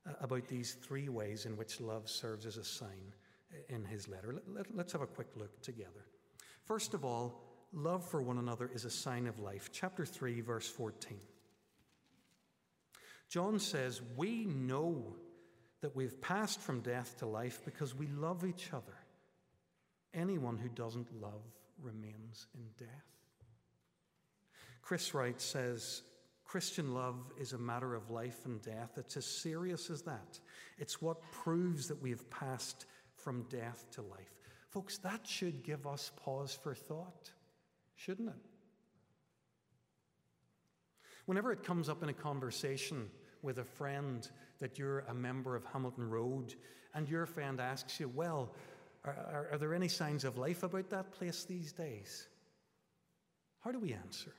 uh, 0.06 0.12
about 0.20 0.46
these 0.48 0.74
three 0.74 1.08
ways 1.08 1.46
in 1.46 1.56
which 1.56 1.80
love 1.80 2.08
serves 2.08 2.46
as 2.46 2.56
a 2.56 2.64
sign 2.64 3.14
in 3.68 3.84
his 3.84 4.08
letter. 4.08 4.34
Let, 4.46 4.66
us 4.66 4.72
let, 4.74 4.92
have 4.92 5.02
a 5.02 5.06
quick 5.06 5.28
look 5.36 5.60
together. 5.62 6.06
First 6.64 6.94
of 6.94 7.04
all, 7.04 7.42
love 7.72 8.08
for 8.08 8.22
one 8.22 8.38
another 8.38 8.70
is 8.72 8.84
a 8.84 8.90
sign 8.90 9.26
of 9.26 9.38
life. 9.38 9.70
Chapter 9.72 10.04
3, 10.04 10.40
verse 10.40 10.68
14. 10.68 11.18
John 13.28 13.58
says, 13.58 14.00
We 14.16 14.44
know 14.46 15.16
that 15.80 15.94
we've 15.94 16.20
passed 16.20 16.60
from 16.60 16.80
death 16.80 17.16
to 17.18 17.26
life 17.26 17.60
because 17.64 17.94
we 17.94 18.06
love 18.08 18.44
each 18.44 18.72
other. 18.72 18.94
Anyone 20.16 20.56
who 20.56 20.68
doesn't 20.70 21.20
love 21.20 21.44
remains 21.80 22.46
in 22.54 22.62
death. 22.78 23.04
Chris 24.80 25.12
Wright 25.14 25.40
says, 25.40 26.02
Christian 26.44 26.94
love 26.94 27.16
is 27.38 27.52
a 27.52 27.58
matter 27.58 27.94
of 27.94 28.10
life 28.10 28.46
and 28.46 28.62
death. 28.62 28.92
It's 28.96 29.16
as 29.16 29.26
serious 29.26 29.90
as 29.90 30.02
that. 30.02 30.40
It's 30.78 31.02
what 31.02 31.20
proves 31.32 31.88
that 31.88 32.00
we 32.00 32.10
have 32.10 32.30
passed 32.30 32.86
from 33.16 33.42
death 33.50 33.84
to 33.92 34.02
life. 34.02 34.32
Folks, 34.70 34.98
that 34.98 35.26
should 35.26 35.62
give 35.62 35.86
us 35.86 36.12
pause 36.16 36.58
for 36.62 36.74
thought, 36.74 37.30
shouldn't 37.96 38.28
it? 38.28 38.34
Whenever 41.26 41.52
it 41.52 41.64
comes 41.64 41.88
up 41.88 42.02
in 42.02 42.08
a 42.08 42.14
conversation 42.14 43.10
with 43.42 43.58
a 43.58 43.64
friend 43.64 44.28
that 44.60 44.78
you're 44.78 45.00
a 45.00 45.14
member 45.14 45.56
of 45.56 45.64
Hamilton 45.66 46.08
Road, 46.08 46.54
and 46.94 47.08
your 47.08 47.26
friend 47.26 47.60
asks 47.60 48.00
you, 48.00 48.08
Well, 48.08 48.54
are, 49.06 49.16
are, 49.32 49.48
are 49.52 49.58
there 49.58 49.74
any 49.74 49.88
signs 49.88 50.24
of 50.24 50.36
life 50.36 50.62
about 50.62 50.90
that 50.90 51.12
place 51.12 51.44
these 51.44 51.72
days? 51.72 52.26
How 53.60 53.72
do 53.72 53.78
we 53.78 53.92
answer? 53.92 54.32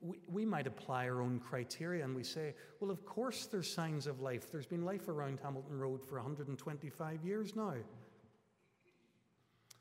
We, 0.00 0.18
we 0.26 0.44
might 0.44 0.66
apply 0.66 1.08
our 1.08 1.20
own 1.20 1.40
criteria 1.40 2.04
and 2.04 2.16
we 2.16 2.24
say, 2.24 2.54
well, 2.80 2.90
of 2.90 3.04
course 3.04 3.46
there's 3.46 3.72
signs 3.72 4.06
of 4.06 4.20
life. 4.20 4.50
There's 4.50 4.66
been 4.66 4.84
life 4.84 5.08
around 5.08 5.40
Hamilton 5.42 5.78
Road 5.78 6.04
for 6.08 6.16
125 6.16 7.24
years 7.24 7.54
now. 7.54 7.74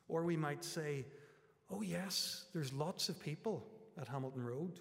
Or 0.07 0.23
we 0.23 0.35
might 0.35 0.63
say, 0.63 1.05
oh, 1.71 1.81
yes, 1.81 2.45
there's 2.53 2.73
lots 2.73 3.09
of 3.09 3.19
people 3.19 3.65
at 3.99 4.07
Hamilton 4.07 4.43
Road. 4.43 4.79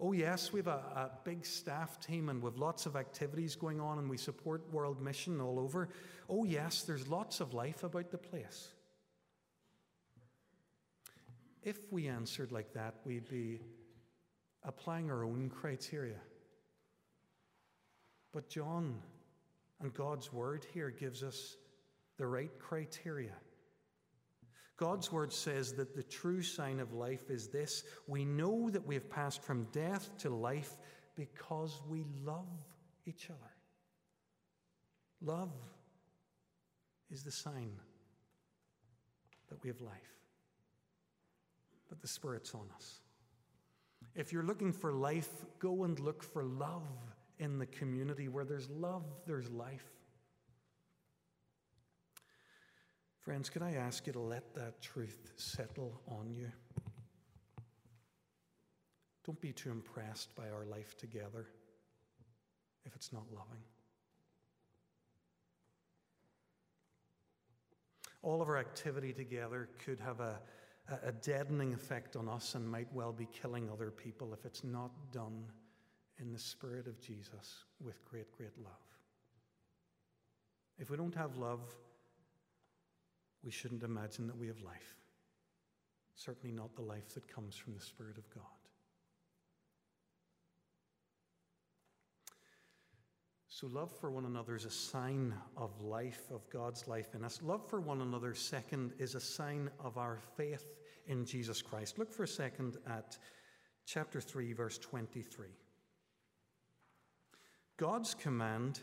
Oh, 0.00 0.12
yes, 0.12 0.52
we 0.52 0.60
have 0.60 0.68
a, 0.68 0.70
a, 0.94 1.10
big 1.24 1.44
staff 1.44 1.98
team 1.98 2.28
and 2.28 2.40
we 2.40 2.46
have 2.46 2.58
lots 2.58 2.86
of 2.86 2.94
activities 2.94 3.56
going 3.56 3.80
on 3.80 3.98
and 3.98 4.08
we 4.08 4.16
support 4.16 4.72
World 4.72 5.02
Mission 5.02 5.40
all 5.40 5.58
over. 5.58 5.88
Oh, 6.28 6.44
yes, 6.44 6.82
there's 6.82 7.08
lots 7.08 7.40
of 7.40 7.52
life 7.52 7.82
about 7.82 8.12
the 8.12 8.18
place. 8.18 8.68
If 11.64 11.92
we 11.92 12.06
answered 12.06 12.52
like 12.52 12.72
that, 12.74 12.94
we'd 13.04 13.28
be 13.28 13.60
applying 14.62 15.10
our 15.10 15.24
own 15.24 15.50
criteria. 15.50 16.20
But 18.32 18.48
John 18.48 19.02
and 19.80 19.92
God's 19.92 20.32
word 20.32 20.64
here 20.72 20.90
gives 20.90 21.24
us 21.24 21.56
the 22.18 22.26
right 22.26 22.56
criteria. 22.60 23.34
God's 24.78 25.10
word 25.10 25.32
says 25.32 25.72
that 25.74 25.94
the 25.94 26.04
true 26.04 26.40
sign 26.40 26.78
of 26.78 26.92
life 26.92 27.30
is 27.30 27.48
this 27.48 27.82
we 28.06 28.24
know 28.24 28.70
that 28.70 28.86
we 28.86 28.94
have 28.94 29.10
passed 29.10 29.42
from 29.42 29.66
death 29.72 30.16
to 30.18 30.30
life 30.30 30.78
because 31.16 31.82
we 31.88 32.04
love 32.24 32.46
each 33.04 33.28
other. 33.28 33.52
Love 35.20 35.52
is 37.10 37.24
the 37.24 37.32
sign 37.32 37.72
that 39.48 39.60
we 39.64 39.68
have 39.68 39.80
life, 39.80 40.14
that 41.88 42.00
the 42.00 42.06
Spirit's 42.08 42.54
on 42.54 42.68
us. 42.76 43.00
If 44.14 44.32
you're 44.32 44.44
looking 44.44 44.72
for 44.72 44.92
life, 44.92 45.44
go 45.58 45.84
and 45.84 45.98
look 45.98 46.22
for 46.22 46.44
love 46.44 46.86
in 47.40 47.58
the 47.58 47.66
community. 47.66 48.28
Where 48.28 48.44
there's 48.44 48.70
love, 48.70 49.04
there's 49.26 49.50
life. 49.50 49.86
Friends, 53.28 53.50
could 53.50 53.60
I 53.60 53.72
ask 53.72 54.06
you 54.06 54.14
to 54.14 54.20
let 54.20 54.54
that 54.54 54.80
truth 54.80 55.32
settle 55.36 56.00
on 56.08 56.32
you? 56.32 56.50
Don't 59.26 59.38
be 59.38 59.52
too 59.52 59.70
impressed 59.70 60.34
by 60.34 60.48
our 60.48 60.64
life 60.64 60.96
together 60.96 61.44
if 62.86 62.96
it's 62.96 63.12
not 63.12 63.24
loving. 63.30 63.60
All 68.22 68.40
of 68.40 68.48
our 68.48 68.56
activity 68.56 69.12
together 69.12 69.68
could 69.84 70.00
have 70.00 70.20
a, 70.20 70.40
a 71.02 71.12
deadening 71.12 71.74
effect 71.74 72.16
on 72.16 72.30
us 72.30 72.54
and 72.54 72.66
might 72.66 72.90
well 72.94 73.12
be 73.12 73.26
killing 73.26 73.68
other 73.70 73.90
people 73.90 74.32
if 74.32 74.46
it's 74.46 74.64
not 74.64 74.90
done 75.12 75.44
in 76.18 76.32
the 76.32 76.38
Spirit 76.38 76.86
of 76.86 76.98
Jesus 76.98 77.66
with 77.78 78.02
great, 78.06 78.32
great 78.32 78.56
love. 78.56 78.72
If 80.78 80.88
we 80.88 80.96
don't 80.96 81.14
have 81.14 81.36
love, 81.36 81.60
we 83.44 83.50
shouldn't 83.50 83.82
imagine 83.82 84.26
that 84.26 84.36
we 84.36 84.46
have 84.48 84.60
life. 84.60 84.96
Certainly 86.14 86.54
not 86.56 86.74
the 86.74 86.82
life 86.82 87.14
that 87.14 87.32
comes 87.32 87.56
from 87.56 87.74
the 87.74 87.80
Spirit 87.80 88.18
of 88.18 88.28
God. 88.30 88.42
So, 93.48 93.66
love 93.66 93.90
for 93.90 94.10
one 94.10 94.24
another 94.24 94.54
is 94.54 94.64
a 94.64 94.70
sign 94.70 95.34
of 95.56 95.80
life, 95.80 96.30
of 96.30 96.48
God's 96.48 96.86
life 96.86 97.14
in 97.16 97.24
us. 97.24 97.40
Love 97.42 97.68
for 97.68 97.80
one 97.80 98.02
another, 98.02 98.32
second, 98.32 98.92
is 98.98 99.16
a 99.16 99.20
sign 99.20 99.68
of 99.80 99.98
our 99.98 100.20
faith 100.36 100.76
in 101.08 101.24
Jesus 101.24 101.60
Christ. 101.60 101.98
Look 101.98 102.12
for 102.12 102.22
a 102.22 102.28
second 102.28 102.76
at 102.86 103.18
chapter 103.84 104.20
3, 104.20 104.52
verse 104.52 104.78
23. 104.78 105.48
God's 107.78 108.14
command 108.14 108.78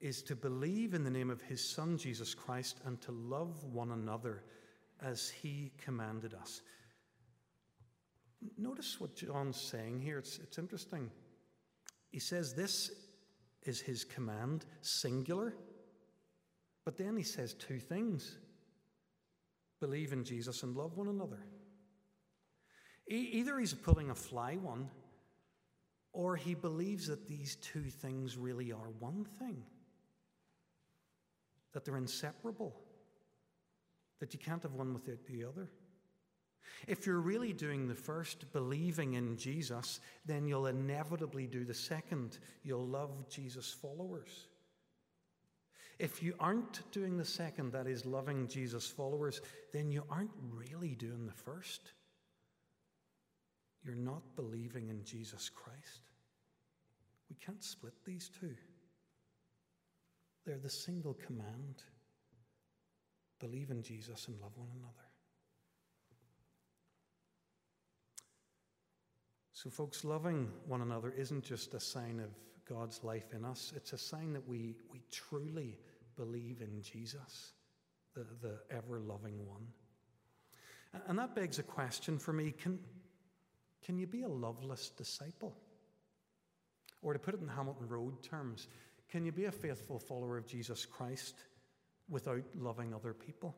is 0.00 0.22
to 0.22 0.34
believe 0.34 0.94
in 0.94 1.04
the 1.04 1.10
name 1.10 1.30
of 1.30 1.42
his 1.42 1.62
Son, 1.62 1.98
Jesus 1.98 2.34
Christ, 2.34 2.80
and 2.86 3.00
to 3.02 3.12
love 3.12 3.64
one 3.64 3.92
another 3.92 4.44
as 5.02 5.28
he 5.28 5.72
commanded 5.78 6.34
us. 6.34 6.62
Notice 8.56 8.98
what 9.00 9.14
John's 9.14 9.60
saying 9.60 10.00
here. 10.00 10.18
It's, 10.18 10.38
it's 10.38 10.58
interesting. 10.58 11.10
He 12.10 12.18
says, 12.18 12.54
This 12.54 12.90
is 13.64 13.80
his 13.80 14.04
command, 14.04 14.64
singular. 14.80 15.54
But 16.84 16.96
then 16.96 17.16
he 17.16 17.22
says 17.22 17.54
two 17.54 17.78
things 17.78 18.38
believe 19.80 20.12
in 20.12 20.24
Jesus 20.24 20.62
and 20.62 20.76
love 20.76 20.96
one 20.96 21.08
another. 21.08 21.40
Either 23.06 23.58
he's 23.58 23.74
pulling 23.74 24.10
a 24.10 24.14
fly 24.14 24.54
one, 24.56 24.88
or 26.12 26.36
he 26.36 26.54
believes 26.54 27.06
that 27.06 27.26
these 27.26 27.56
two 27.56 27.84
things 27.84 28.36
really 28.36 28.72
are 28.72 28.90
one 28.98 29.24
thing, 29.38 29.62
that 31.72 31.84
they're 31.84 31.96
inseparable, 31.96 32.74
that 34.20 34.32
you 34.32 34.38
can't 34.40 34.62
have 34.62 34.74
one 34.74 34.92
without 34.92 35.24
the 35.26 35.44
other. 35.44 35.70
If 36.86 37.06
you're 37.06 37.20
really 37.20 37.52
doing 37.52 37.88
the 37.88 37.94
first, 37.94 38.52
believing 38.52 39.14
in 39.14 39.36
Jesus, 39.36 40.00
then 40.26 40.46
you'll 40.46 40.66
inevitably 40.66 41.46
do 41.46 41.64
the 41.64 41.74
second. 41.74 42.38
You'll 42.62 42.86
love 42.86 43.28
Jesus' 43.28 43.72
followers. 43.72 44.46
If 45.98 46.22
you 46.22 46.34
aren't 46.40 46.90
doing 46.92 47.18
the 47.18 47.24
second, 47.24 47.72
that 47.72 47.86
is, 47.86 48.06
loving 48.06 48.48
Jesus' 48.48 48.86
followers, 48.86 49.42
then 49.72 49.90
you 49.90 50.02
aren't 50.10 50.30
really 50.50 50.94
doing 50.94 51.26
the 51.26 51.32
first. 51.32 51.92
You're 53.84 53.94
not 53.94 54.22
believing 54.36 54.88
in 54.88 55.04
Jesus 55.04 55.50
Christ. 55.50 56.10
We 57.28 57.36
can't 57.36 57.62
split 57.62 57.92
these 58.06 58.30
two, 58.40 58.54
they're 60.46 60.58
the 60.58 60.70
single 60.70 61.14
command 61.14 61.82
believe 63.40 63.70
in 63.70 63.82
Jesus 63.82 64.28
and 64.28 64.38
love 64.40 64.52
one 64.56 64.68
another. 64.78 64.94
So, 69.52 69.68
folks, 69.68 70.04
loving 70.04 70.48
one 70.66 70.80
another 70.80 71.12
isn't 71.16 71.44
just 71.44 71.74
a 71.74 71.80
sign 71.80 72.20
of 72.20 72.30
God's 72.66 73.02
life 73.02 73.34
in 73.34 73.44
us, 73.44 73.72
it's 73.74 73.92
a 73.92 73.98
sign 73.98 74.32
that 74.32 74.46
we, 74.46 74.76
we 74.92 75.02
truly 75.10 75.76
believe 76.16 76.60
in 76.60 76.80
Jesus, 76.82 77.52
the, 78.14 78.24
the 78.40 78.58
ever 78.70 79.00
loving 79.00 79.46
one. 79.46 79.66
And 81.08 81.18
that 81.18 81.34
begs 81.34 81.58
a 81.58 81.62
question 81.62 82.18
for 82.18 82.32
me 82.32 82.52
can, 82.52 82.78
can 83.84 83.98
you 83.98 84.06
be 84.06 84.22
a 84.22 84.28
loveless 84.28 84.90
disciple? 84.90 85.56
Or 87.02 87.12
to 87.12 87.18
put 87.18 87.34
it 87.34 87.40
in 87.40 87.48
Hamilton 87.48 87.88
Road 87.88 88.22
terms, 88.22 88.68
can 89.10 89.24
you 89.24 89.32
be 89.32 89.46
a 89.46 89.52
faithful 89.52 89.98
follower 89.98 90.38
of 90.38 90.46
Jesus 90.46 90.86
Christ 90.86 91.34
without 92.08 92.44
loving 92.56 92.94
other 92.94 93.12
people? 93.12 93.56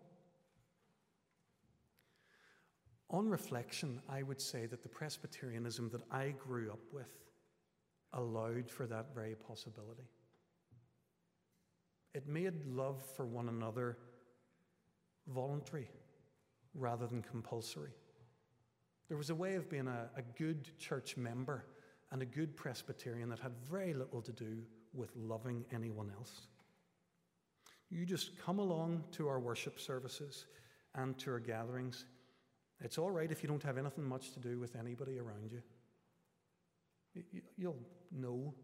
On 3.11 3.29
reflection, 3.29 4.01
I 4.09 4.23
would 4.23 4.41
say 4.41 4.65
that 4.67 4.83
the 4.83 4.88
Presbyterianism 4.88 5.91
that 5.91 6.03
I 6.11 6.31
grew 6.31 6.71
up 6.71 6.81
with 6.93 7.12
allowed 8.15 8.71
for 8.71 8.87
that 8.87 9.15
very 9.15 9.35
possibility. 9.35 10.09
It 12.15 12.27
made 12.27 12.65
love 12.67 13.03
for 13.15 13.27
one 13.27 13.49
another 13.49 13.99
voluntary 15.29 15.88
rather 16.75 17.07
than 17.07 17.23
compulsory. 17.23 17.93
There 19.09 19.17
was 19.19 19.31
a 19.31 19.35
way 19.35 19.55
of 19.57 19.69
being 19.69 19.88
a, 19.88 20.09
a, 20.17 20.23
good 20.38 20.79
church 20.79 21.17
member 21.17 21.65
and 22.11 22.23
a 22.23 22.27
good 22.27 22.57
Presbyterian 22.57 23.29
that 23.29 23.38
had 23.38 23.53
very 23.71 23.93
little 23.93 24.23
to 24.23 24.33
do 24.33 24.62
with 24.95 25.11
loving 25.17 25.65
anyone 25.73 26.11
else. 26.17 26.43
You 27.91 28.07
just 28.07 28.39
come 28.39 28.59
along 28.59 29.05
to 29.13 29.29
our 29.29 29.39
worship 29.39 29.79
services 29.79 30.47
and 30.95 31.19
to 31.19 31.33
our 31.33 31.41
gatherings 31.41 32.07
it's 32.85 32.99
all 32.99 33.11
right 33.11 33.31
if 33.31 33.43
you 33.43 33.49
don't 33.49 33.63
have 33.63 33.79
anything 33.79 34.05
much 34.05 34.33
to 34.33 34.41
do 34.41 34.59
with 34.59 34.77
anybody 34.77 35.19
around 35.19 35.53
you. 35.53 35.63
You'll 37.57 37.79
know 38.11 38.55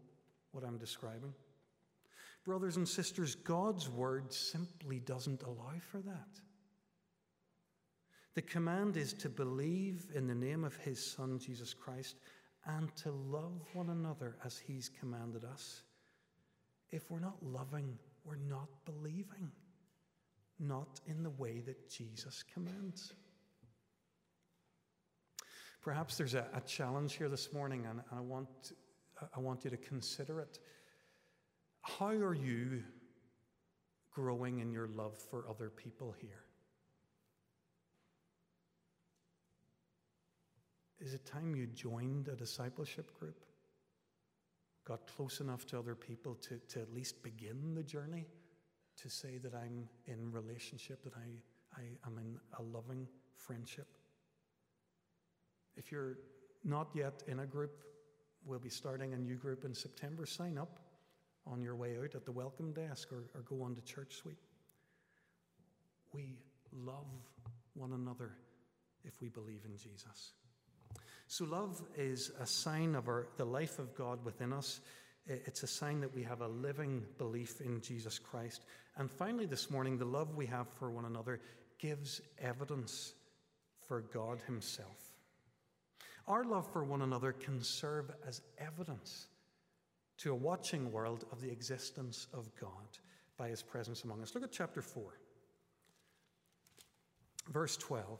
what 0.51 0.63
I'm 0.63 0.77
describing. 0.77 1.33
Brothers 2.43 2.77
and 2.77 2.87
sisters, 2.87 3.35
God's 3.35 3.89
word 3.89 4.33
simply 4.33 4.99
doesn't 4.99 5.43
allow 5.43 5.73
for 5.79 5.99
that. 6.01 6.39
The 8.35 8.41
command 8.41 8.97
is 8.97 9.13
to 9.13 9.29
believe 9.29 10.07
in 10.13 10.27
the 10.27 10.35
name 10.35 10.63
of 10.63 10.75
his 10.77 11.03
Son, 11.05 11.39
Jesus 11.39 11.73
Christ, 11.73 12.15
and 12.65 12.93
to 12.97 13.11
love 13.11 13.61
one 13.73 13.89
another 13.89 14.37
as 14.45 14.57
he's 14.57 14.89
commanded 14.89 15.45
us. 15.45 15.83
If 16.91 17.09
we're 17.11 17.19
not 17.19 17.37
loving, 17.43 17.97
we're 18.25 18.35
not 18.35 18.69
believing, 18.85 19.51
not 20.59 20.99
in 21.07 21.23
the 21.23 21.29
way 21.29 21.61
that 21.61 21.89
Jesus 21.89 22.43
commands. 22.53 23.13
Perhaps 25.81 26.17
there's 26.17 26.33
a, 26.33 26.47
a 26.53 26.61
challenge 26.61 27.13
here 27.13 27.29
this 27.29 27.53
morning, 27.53 27.85
and 27.89 28.01
I 28.11 28.19
want, 28.19 28.73
I 29.35 29.39
want 29.39 29.63
you 29.63 29.69
to 29.69 29.77
consider 29.77 30.41
it. 30.41 30.59
How 31.81 32.07
are 32.07 32.33
you 32.33 32.83
growing 34.11 34.59
in 34.59 34.71
your 34.71 34.87
love 34.87 35.17
for 35.17 35.45
other 35.49 35.69
people 35.69 36.13
here? 36.19 36.43
Is 40.99 41.13
it 41.13 41.25
time 41.25 41.55
you 41.55 41.67
joined 41.67 42.27
a 42.27 42.35
discipleship 42.35 43.17
group? 43.17 43.45
Got 44.89 45.05
close 45.05 45.39
enough 45.39 45.67
to 45.67 45.77
other 45.77 45.93
people 45.93 46.33
to, 46.41 46.59
to 46.69 46.81
at 46.81 46.91
least 46.91 47.21
begin 47.21 47.75
the 47.75 47.83
journey 47.83 48.25
to 48.97 49.07
say 49.07 49.37
that 49.37 49.53
I'm 49.53 49.87
in 50.07 50.31
relationship, 50.31 51.03
that 51.03 51.13
I, 51.15 51.79
I 51.79 51.83
am 52.07 52.17
in 52.17 52.39
a 52.57 52.63
loving 52.63 53.07
friendship? 53.35 53.85
If 55.77 55.91
you're 55.91 56.17
not 56.63 56.87
yet 56.95 57.21
in 57.27 57.41
a 57.41 57.45
group, 57.45 57.83
we'll 58.43 58.57
be 58.57 58.69
starting 58.69 59.13
a 59.13 59.17
new 59.17 59.35
group 59.35 59.63
in 59.63 59.75
September. 59.75 60.25
Sign 60.25 60.57
up 60.57 60.79
on 61.45 61.61
your 61.61 61.75
way 61.75 61.95
out 62.03 62.15
at 62.15 62.25
the 62.25 62.31
welcome 62.31 62.73
desk 62.73 63.11
or, 63.11 63.25
or 63.35 63.41
go 63.41 63.61
on 63.61 63.75
to 63.75 63.81
Church 63.81 64.15
Suite. 64.15 64.39
We 66.13 66.39
love 66.73 67.05
one 67.75 67.93
another 67.93 68.31
if 69.03 69.21
we 69.21 69.29
believe 69.29 69.61
in 69.65 69.77
Jesus. 69.77 70.33
So, 71.31 71.45
love 71.45 71.79
is 71.95 72.31
a 72.39 72.45
sign 72.47 72.95
of 72.95 73.07
our, 73.07 73.27
the 73.37 73.45
life 73.45 73.77
of 73.77 73.93
God 73.93 74.25
within 74.25 74.51
us. 74.51 74.81
It's 75.27 75.61
a 75.61 75.67
sign 75.67 76.01
that 76.01 76.15
we 76.15 76.23
have 76.23 76.41
a 76.41 76.47
living 76.47 77.05
belief 77.19 77.61
in 77.61 77.81
Jesus 77.81 78.17
Christ. 78.17 78.65
And 78.97 79.11
finally, 79.11 79.45
this 79.45 79.69
morning, 79.69 79.99
the 79.99 80.05
love 80.05 80.35
we 80.35 80.47
have 80.47 80.67
for 80.79 80.89
one 80.89 81.05
another 81.05 81.39
gives 81.77 82.19
evidence 82.39 83.13
for 83.87 84.01
God 84.01 84.39
Himself. 84.47 84.97
Our 86.27 86.43
love 86.45 86.65
for 86.73 86.83
one 86.83 87.03
another 87.03 87.31
can 87.31 87.61
serve 87.61 88.09
as 88.27 88.41
evidence 88.57 89.27
to 90.17 90.31
a 90.31 90.35
watching 90.35 90.91
world 90.91 91.25
of 91.31 91.41
the 91.41 91.51
existence 91.51 92.25
of 92.33 92.49
God 92.59 92.97
by 93.37 93.49
His 93.49 93.61
presence 93.61 94.03
among 94.03 94.23
us. 94.23 94.33
Look 94.33 94.45
at 94.45 94.51
chapter 94.51 94.81
4, 94.81 95.03
verse 97.51 97.77
12. 97.77 98.19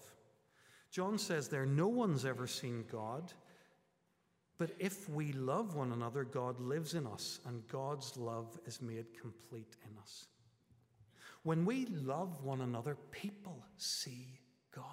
John 0.91 1.17
says 1.17 1.47
there, 1.47 1.65
No 1.65 1.87
one's 1.87 2.25
ever 2.25 2.47
seen 2.47 2.85
God. 2.91 3.33
But 4.57 4.71
if 4.77 5.09
we 5.09 5.31
love 5.31 5.75
one 5.75 5.93
another, 5.93 6.25
God 6.25 6.59
lives 6.59 6.93
in 6.93 7.07
us, 7.07 7.39
and 7.45 7.65
God's 7.69 8.17
love 8.17 8.59
is 8.65 8.81
made 8.81 9.05
complete 9.19 9.77
in 9.89 9.97
us. 9.97 10.27
When 11.43 11.65
we 11.65 11.85
love 11.85 12.43
one 12.43 12.59
another, 12.59 12.97
people 13.11 13.63
see 13.77 14.41
God. 14.75 14.85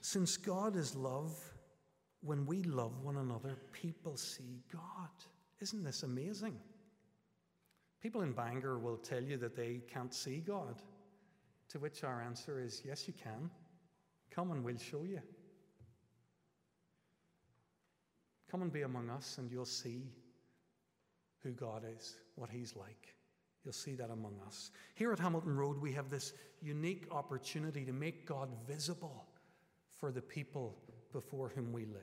Since 0.00 0.36
God 0.36 0.74
is 0.74 0.96
love, 0.96 1.38
when 2.20 2.44
we 2.44 2.64
love 2.64 3.04
one 3.04 3.18
another, 3.18 3.56
people 3.72 4.16
see 4.16 4.64
God. 4.72 5.10
Isn't 5.60 5.84
this 5.84 6.02
amazing? 6.02 6.58
People 8.02 8.22
in 8.22 8.32
Bangor 8.32 8.80
will 8.80 8.96
tell 8.96 9.22
you 9.22 9.36
that 9.36 9.54
they 9.54 9.80
can't 9.88 10.12
see 10.12 10.38
God, 10.38 10.82
to 11.72 11.78
which 11.78 12.04
our 12.04 12.20
answer 12.20 12.60
is 12.60 12.82
yes, 12.84 13.08
you 13.08 13.14
can. 13.14 13.50
Come 14.30 14.50
and 14.50 14.62
we'll 14.62 14.76
show 14.76 15.04
you. 15.04 15.20
Come 18.50 18.60
and 18.60 18.72
be 18.72 18.82
among 18.82 19.08
us, 19.08 19.38
and 19.38 19.50
you'll 19.50 19.64
see 19.64 20.12
who 21.42 21.52
God 21.52 21.84
is, 21.96 22.16
what 22.34 22.50
He's 22.50 22.76
like. 22.76 23.14
You'll 23.64 23.72
see 23.72 23.94
that 23.94 24.10
among 24.10 24.34
us. 24.46 24.70
Here 24.94 25.12
at 25.12 25.18
Hamilton 25.18 25.56
Road, 25.56 25.78
we 25.78 25.92
have 25.92 26.10
this 26.10 26.34
unique 26.60 27.06
opportunity 27.10 27.84
to 27.86 27.92
make 27.92 28.26
God 28.26 28.50
visible 28.66 29.24
for 29.98 30.10
the 30.10 30.20
people 30.20 30.76
before 31.12 31.52
whom 31.54 31.72
we 31.72 31.86
live. 31.86 32.02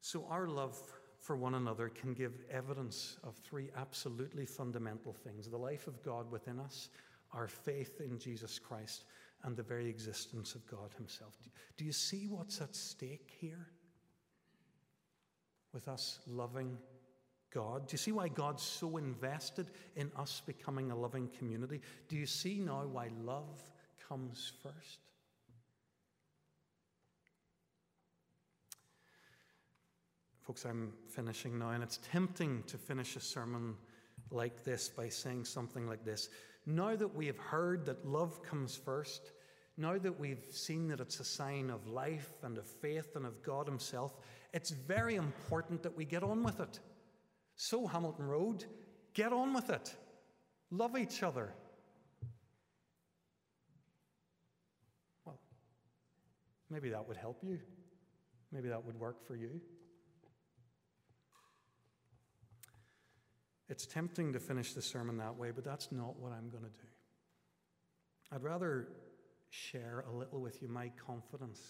So, 0.00 0.24
our 0.30 0.46
love 0.46 0.78
for 1.18 1.36
one 1.36 1.54
another 1.54 1.88
can 1.88 2.14
give 2.14 2.32
evidence 2.50 3.18
of 3.24 3.34
three 3.36 3.68
absolutely 3.76 4.46
fundamental 4.46 5.12
things 5.12 5.48
the 5.48 5.56
life 5.56 5.88
of 5.88 6.02
God 6.02 6.30
within 6.30 6.60
us, 6.60 6.88
our 7.32 7.48
faith 7.48 8.00
in 8.00 8.18
Jesus 8.18 8.58
Christ, 8.58 9.04
and 9.42 9.56
the 9.56 9.62
very 9.62 9.88
existence 9.88 10.54
of 10.54 10.66
God 10.66 10.90
Himself. 10.96 11.34
Do 11.76 11.84
you 11.84 11.92
see 11.92 12.26
what's 12.26 12.60
at 12.60 12.74
stake 12.74 13.36
here? 13.38 13.68
With 15.72 15.88
us 15.88 16.20
loving 16.26 16.78
God? 17.52 17.86
Do 17.86 17.92
you 17.94 17.98
see 17.98 18.12
why 18.12 18.28
God's 18.28 18.62
so 18.62 18.96
invested 18.96 19.70
in 19.94 20.10
us 20.16 20.42
becoming 20.44 20.90
a 20.90 20.96
loving 20.96 21.28
community? 21.38 21.80
Do 22.08 22.16
you 22.16 22.26
see 22.26 22.60
now 22.60 22.86
why 22.90 23.10
love 23.22 23.62
comes 24.08 24.52
first? 24.62 24.98
Folks, 30.40 30.64
I'm 30.64 30.92
finishing 31.08 31.58
now, 31.58 31.70
and 31.70 31.82
it's 31.82 31.98
tempting 32.10 32.62
to 32.68 32.78
finish 32.78 33.16
a 33.16 33.20
sermon 33.20 33.74
like 34.30 34.62
this 34.62 34.88
by 34.88 35.08
saying 35.08 35.44
something 35.44 35.88
like 35.88 36.04
this. 36.04 36.28
Now 36.66 36.96
that 36.96 37.14
we 37.14 37.26
have 37.26 37.38
heard 37.38 37.86
that 37.86 38.04
love 38.04 38.42
comes 38.42 38.76
first, 38.76 39.30
now 39.76 39.98
that 39.98 40.18
we've 40.18 40.44
seen 40.50 40.88
that 40.88 41.00
it's 41.00 41.20
a 41.20 41.24
sign 41.24 41.70
of 41.70 41.86
life 41.86 42.32
and 42.42 42.58
of 42.58 42.66
faith 42.66 43.14
and 43.14 43.24
of 43.24 43.40
God 43.42 43.68
Himself, 43.68 44.16
it's 44.52 44.70
very 44.70 45.14
important 45.14 45.82
that 45.84 45.96
we 45.96 46.04
get 46.04 46.24
on 46.24 46.42
with 46.42 46.58
it. 46.58 46.80
So, 47.54 47.86
Hamilton 47.86 48.26
Road, 48.26 48.64
get 49.14 49.32
on 49.32 49.52
with 49.52 49.70
it. 49.70 49.94
Love 50.70 50.98
each 50.98 51.22
other. 51.22 51.54
Well, 55.24 55.38
maybe 56.68 56.90
that 56.90 57.06
would 57.06 57.16
help 57.16 57.38
you. 57.42 57.60
Maybe 58.50 58.68
that 58.68 58.84
would 58.84 58.98
work 58.98 59.24
for 59.26 59.36
you. 59.36 59.60
It's 63.68 63.86
tempting 63.86 64.32
to 64.32 64.40
finish 64.40 64.74
the 64.74 64.82
sermon 64.82 65.16
that 65.18 65.36
way, 65.36 65.50
but 65.50 65.64
that's 65.64 65.90
not 65.90 66.18
what 66.20 66.32
I'm 66.32 66.48
going 66.50 66.62
to 66.62 66.70
do. 66.70 66.88
I'd 68.32 68.42
rather 68.42 68.88
share 69.50 70.04
a 70.08 70.16
little 70.16 70.40
with 70.40 70.62
you 70.62 70.68
my 70.68 70.90
confidence 71.04 71.60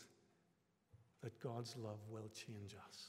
that 1.23 1.39
God's 1.41 1.75
love 1.77 1.99
will 2.11 2.29
change 2.35 2.75
us. 2.89 3.09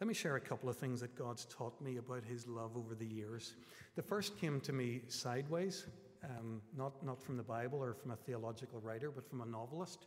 Let 0.00 0.08
me 0.08 0.14
share 0.14 0.36
a 0.36 0.40
couple 0.40 0.68
of 0.68 0.76
things 0.76 1.00
that 1.00 1.14
God's 1.14 1.46
taught 1.46 1.78
me 1.80 1.98
about 1.98 2.24
His 2.24 2.46
love 2.46 2.76
over 2.76 2.94
the 2.94 3.06
years. 3.06 3.54
The 3.96 4.02
first 4.02 4.38
came 4.38 4.60
to 4.60 4.72
me 4.72 5.02
sideways, 5.08 5.86
um, 6.24 6.62
not, 6.76 7.04
not 7.04 7.22
from 7.22 7.36
the 7.36 7.42
Bible 7.42 7.78
or 7.78 7.92
from 7.94 8.10
a 8.10 8.16
theological 8.16 8.80
writer, 8.80 9.10
but 9.10 9.28
from 9.28 9.42
a 9.42 9.46
novelist. 9.46 10.06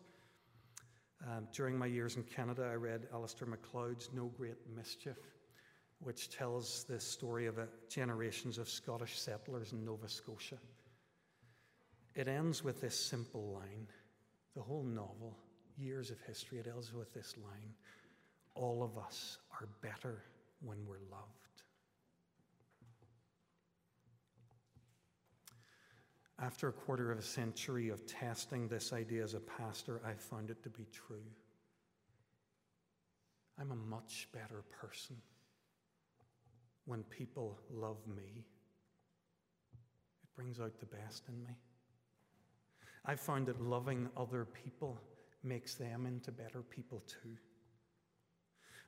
Um, 1.27 1.47
during 1.53 1.77
my 1.77 1.85
years 1.85 2.17
in 2.17 2.23
Canada, 2.23 2.69
I 2.71 2.75
read 2.75 3.07
Alistair 3.13 3.47
MacLeod's 3.47 4.09
No 4.13 4.31
Great 4.35 4.57
Mischief 4.75 5.17
which 6.03 6.29
tells 6.29 6.83
the 6.83 6.99
story 6.99 7.45
of 7.45 7.57
generations 7.89 8.57
of 8.57 8.69
Scottish 8.69 9.17
settlers 9.19 9.71
in 9.71 9.85
Nova 9.85 10.09
Scotia. 10.09 10.57
It 12.15 12.27
ends 12.27 12.63
with 12.63 12.81
this 12.81 12.97
simple 12.97 13.53
line. 13.53 13.87
The 14.55 14.61
whole 14.61 14.83
novel, 14.83 15.37
years 15.77 16.11
of 16.11 16.19
history, 16.27 16.59
it 16.59 16.67
ends 16.67 16.93
with 16.93 17.13
this 17.13 17.35
line 17.37 17.73
All 18.55 18.83
of 18.83 19.03
us 19.03 19.39
are 19.59 19.67
better 19.81 20.23
when 20.61 20.77
we're 20.85 20.99
loved. 21.11 21.43
After 26.39 26.67
a 26.67 26.73
quarter 26.73 27.11
of 27.11 27.19
a 27.19 27.23
century 27.23 27.89
of 27.89 28.05
testing 28.05 28.67
this 28.67 28.91
idea 28.91 29.23
as 29.23 29.33
a 29.33 29.39
pastor, 29.39 30.01
I 30.05 30.13
found 30.13 30.49
it 30.49 30.61
to 30.63 30.69
be 30.69 30.85
true. 30.91 31.23
I'm 33.59 33.71
a 33.71 33.75
much 33.75 34.27
better 34.33 34.63
person 34.81 35.15
when 36.85 37.03
people 37.03 37.59
love 37.71 37.97
me, 38.07 38.45
it 40.23 40.35
brings 40.35 40.59
out 40.59 40.79
the 40.79 40.85
best 40.85 41.23
in 41.29 41.43
me. 41.43 41.57
I've 43.05 43.19
found 43.19 43.47
that 43.47 43.61
loving 43.61 44.09
other 44.15 44.45
people 44.45 44.99
makes 45.43 45.75
them 45.75 46.05
into 46.05 46.31
better 46.31 46.61
people 46.61 47.03
too. 47.07 47.35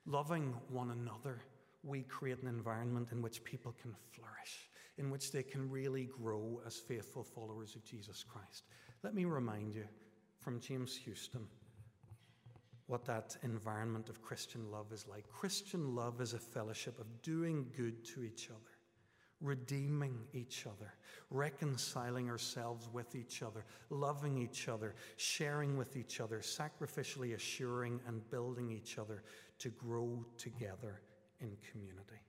Loving 0.05 0.53
one 0.69 0.91
another, 0.91 1.41
we 1.83 2.03
create 2.03 2.41
an 2.41 2.47
environment 2.47 3.09
in 3.11 3.21
which 3.21 3.43
people 3.43 3.75
can 3.81 3.93
flourish, 4.13 4.69
in 4.97 5.09
which 5.09 5.31
they 5.31 5.43
can 5.43 5.69
really 5.69 6.05
grow 6.05 6.61
as 6.65 6.77
faithful 6.77 7.23
followers 7.23 7.75
of 7.75 7.83
Jesus 7.83 8.23
Christ. 8.23 8.63
Let 9.03 9.13
me 9.13 9.25
remind 9.25 9.73
you 9.73 9.85
from 10.39 10.59
James 10.59 10.95
Houston 10.95 11.47
what 12.87 13.05
that 13.05 13.35
environment 13.43 14.09
of 14.09 14.21
Christian 14.21 14.71
love 14.71 14.91
is 14.91 15.07
like. 15.07 15.27
Christian 15.29 15.95
love 15.95 16.21
is 16.21 16.33
a 16.33 16.39
fellowship 16.39 16.99
of 16.99 17.21
doing 17.21 17.65
good 17.75 18.05
to 18.05 18.23
each 18.23 18.49
other, 18.49 18.77
redeeming 19.41 20.19
each 20.33 20.67
other, 20.67 20.93
reconciling 21.31 22.29
ourselves 22.29 22.87
with 22.93 23.15
each 23.15 23.41
other, 23.41 23.65
loving 23.89 24.37
each 24.37 24.69
other, 24.69 24.93
sharing 25.17 25.77
with 25.77 25.97
each 25.97 26.19
other, 26.19 26.39
sacrificially 26.39 27.33
assuring 27.33 27.99
and 28.07 28.29
building 28.29 28.71
each 28.71 28.99
other 28.99 29.23
to 29.57 29.69
grow 29.69 30.23
together 30.37 31.01
in 31.41 31.57
community. 31.71 32.21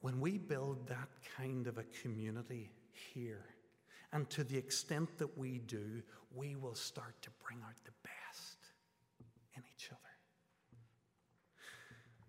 When 0.00 0.20
we 0.20 0.38
build 0.38 0.88
that 0.88 1.08
kind 1.36 1.66
of 1.66 1.78
a 1.78 1.84
community 2.02 2.70
here, 3.14 3.44
and 4.12 4.28
to 4.30 4.44
the 4.44 4.58
extent 4.58 5.16
that 5.18 5.38
we 5.38 5.58
do, 5.58 6.02
we 6.34 6.56
will 6.56 6.74
start 6.74 7.14
to 7.22 7.30
bring 7.44 7.58
out 7.62 7.76
the 7.84 8.01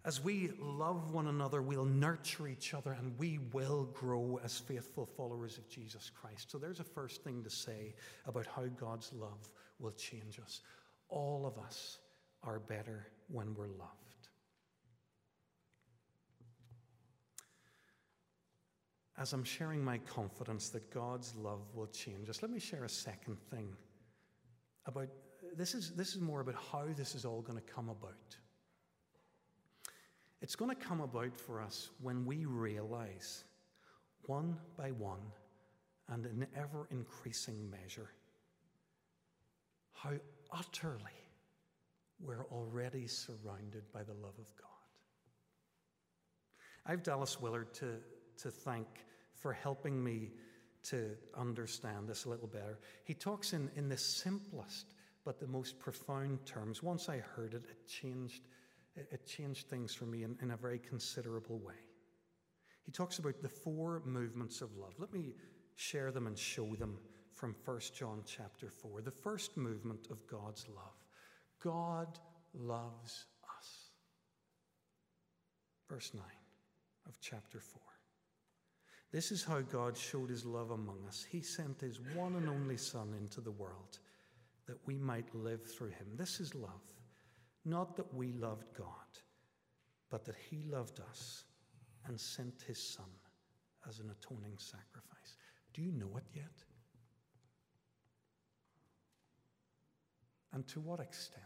As 0.05 0.21
we 0.21 0.51
love 0.59 1.11
one 1.11 1.27
another, 1.27 1.61
we'll 1.61 1.85
nurture 1.85 2.47
each 2.47 2.73
other 2.73 2.91
and 2.91 3.17
we 3.17 3.39
will 3.53 3.85
grow 3.93 4.37
as 4.43 4.59
faithful 4.59 5.05
followers 5.05 5.57
of 5.57 5.69
Jesus 5.69 6.11
Christ. 6.13 6.51
So 6.51 6.57
there's 6.57 6.81
a 6.81 6.83
first 6.83 7.23
thing 7.23 7.41
to 7.43 7.49
say 7.49 7.95
about 8.25 8.45
how 8.45 8.65
God's 8.65 9.13
love 9.13 9.49
will 9.79 9.91
change 9.91 10.39
us. 10.39 10.59
All 11.07 11.45
of 11.45 11.57
us 11.63 11.99
are 12.43 12.59
better 12.59 13.07
when 13.29 13.55
we're 13.55 13.67
loved. 13.67 14.27
As 19.17 19.31
I'm 19.31 19.43
sharing 19.43 19.85
my 19.85 19.99
confidence 19.99 20.69
that 20.69 20.91
God's 20.91 21.33
love 21.35 21.61
will 21.73 21.87
change 21.87 22.29
us, 22.29 22.41
let 22.41 22.51
me 22.51 22.59
share 22.59 22.83
a 22.83 22.89
second 22.89 23.37
thing 23.49 23.69
about 24.85 25.07
this 25.55 25.75
is, 25.75 25.91
this 25.91 26.15
is 26.15 26.19
more 26.19 26.41
about 26.41 26.55
how 26.71 26.87
this 26.95 27.15
is 27.15 27.23
all 27.23 27.41
going 27.41 27.57
to 27.57 27.73
come 27.73 27.87
about. 27.87 28.35
It's 30.43 30.57
going 30.57 30.75
to 30.75 30.75
come 30.75 30.99
about 30.99 31.37
for 31.37 31.61
us 31.61 31.89
when 32.01 32.25
we 32.25 32.43
realize, 32.43 33.45
one 34.25 34.57
by 34.77 34.91
one, 34.91 35.21
and 36.09 36.25
in 36.25 36.45
ever 36.53 36.85
increasing 36.91 37.71
measure, 37.71 38.09
how 39.93 40.11
utterly 40.51 40.99
we're 42.19 42.45
already 42.51 43.07
surrounded 43.07 43.89
by 43.93 44.03
the 44.03 44.13
love 44.13 44.37
of 44.37 44.53
God. 44.57 44.67
I've 46.85 47.03
Dallas 47.03 47.39
Willard 47.39 47.73
to, 47.75 47.95
to 48.39 48.51
thank 48.51 48.87
for 49.33 49.53
helping 49.53 50.03
me 50.03 50.31
to 50.89 51.11
understand 51.37 52.09
this 52.09 52.25
a 52.25 52.29
little 52.29 52.47
better. 52.47 52.79
He 53.05 53.13
talks 53.13 53.53
in, 53.53 53.71
in 53.77 53.87
the 53.87 53.97
simplest 53.97 54.87
but 55.23 55.39
the 55.39 55.47
most 55.47 55.79
profound 55.79 56.45
terms. 56.45 56.83
Once 56.83 57.07
I 57.07 57.19
heard 57.19 57.53
it, 57.53 57.63
it 57.69 57.87
changed, 57.87 58.41
it 58.95 59.25
changed 59.25 59.67
things 59.67 59.93
for 59.93 60.05
me 60.05 60.23
in, 60.23 60.37
in 60.41 60.51
a 60.51 60.57
very 60.57 60.79
considerable 60.79 61.59
way. 61.59 61.73
He 62.85 62.91
talks 62.91 63.19
about 63.19 63.41
the 63.41 63.49
four 63.49 64.01
movements 64.05 64.61
of 64.61 64.75
love. 64.75 64.93
Let 64.99 65.13
me 65.13 65.33
share 65.75 66.11
them 66.11 66.27
and 66.27 66.37
show 66.37 66.75
them 66.75 66.97
from 67.31 67.55
1 67.65 67.79
John 67.95 68.21
chapter 68.25 68.69
4. 68.69 69.01
The 69.01 69.11
first 69.11 69.57
movement 69.57 70.07
of 70.11 70.25
God's 70.27 70.67
love. 70.67 70.93
God 71.61 72.19
loves 72.53 73.25
us. 73.57 73.89
Verse 75.89 76.11
9 76.13 76.23
of 77.07 77.19
chapter 77.21 77.59
4. 77.59 77.81
This 79.11 79.31
is 79.31 79.43
how 79.43 79.61
God 79.61 79.95
showed 79.95 80.29
his 80.29 80.45
love 80.45 80.71
among 80.71 80.97
us. 81.07 81.25
He 81.29 81.41
sent 81.41 81.81
his 81.81 81.99
one 82.15 82.35
and 82.35 82.49
only 82.49 82.77
Son 82.77 83.13
into 83.19 83.41
the 83.41 83.51
world 83.51 83.99
that 84.67 84.79
we 84.85 84.97
might 84.97 85.33
live 85.35 85.63
through 85.63 85.89
him. 85.89 86.07
This 86.15 86.39
is 86.39 86.55
love. 86.55 86.81
Not 87.65 87.95
that 87.95 88.13
we 88.13 88.33
loved 88.33 88.73
God, 88.77 88.87
but 90.09 90.25
that 90.25 90.35
he 90.49 90.63
loved 90.63 90.99
us 90.99 91.45
and 92.05 92.19
sent 92.19 92.63
his 92.67 92.81
Son 92.81 93.09
as 93.87 93.99
an 93.99 94.11
atoning 94.11 94.57
sacrifice. 94.57 95.37
Do 95.73 95.81
you 95.81 95.91
know 95.91 96.17
it 96.17 96.25
yet? 96.33 96.63
And 100.51 100.67
to 100.67 100.79
what 100.79 100.99
extent? 100.99 101.43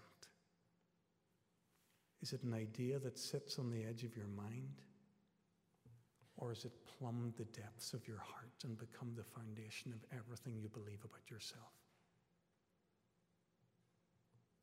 Is 2.21 2.33
it 2.33 2.43
an 2.43 2.53
idea 2.53 2.99
that 2.99 3.17
sits 3.17 3.59
on 3.59 3.69
the 3.69 3.83
edge 3.83 4.03
of 4.03 4.17
your 4.17 4.27
mind? 4.27 4.81
Or 6.35 6.49
has 6.49 6.65
it 6.65 6.73
plumbed 6.85 7.33
the 7.37 7.45
depths 7.45 7.93
of 7.93 8.07
your 8.07 8.19
heart 8.19 8.63
and 8.63 8.77
become 8.77 9.13
the 9.15 9.23
foundation 9.23 9.93
of 9.93 10.17
everything 10.17 10.59
you 10.59 10.69
believe 10.69 10.99
about 11.03 11.29
yourself? 11.29 11.71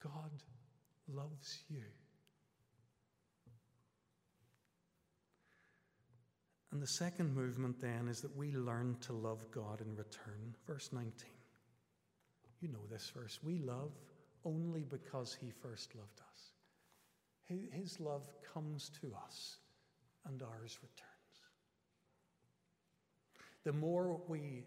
God 0.03 0.31
loves 1.09 1.59
you. 1.69 1.83
And 6.73 6.83
the 6.83 6.87
second 6.89 7.35
movement 7.35 7.81
then 7.81 8.09
is 8.09 8.21
that 8.23 8.37
we 8.37 8.53
learn 8.53 8.97
to 9.03 9.13
love 9.13 9.49
God 9.53 9.81
in 9.81 9.95
return. 9.95 10.57
Verse 10.67 10.91
19. 10.93 11.13
You 12.61 12.69
know 12.69 12.85
this 12.91 13.13
verse. 13.15 13.39
We 13.45 13.59
love 13.59 13.93
only 14.45 14.83
because 14.83 15.37
He 15.41 15.51
first 15.51 15.95
loved 15.95 16.21
us. 16.21 16.51
His 17.73 18.01
love 18.01 18.23
comes 18.53 18.91
to 19.01 19.13
us 19.25 19.59
and 20.27 20.43
ours 20.43 20.79
returns. 20.83 21.11
The 23.65 23.73
more 23.73 24.21
we 24.29 24.65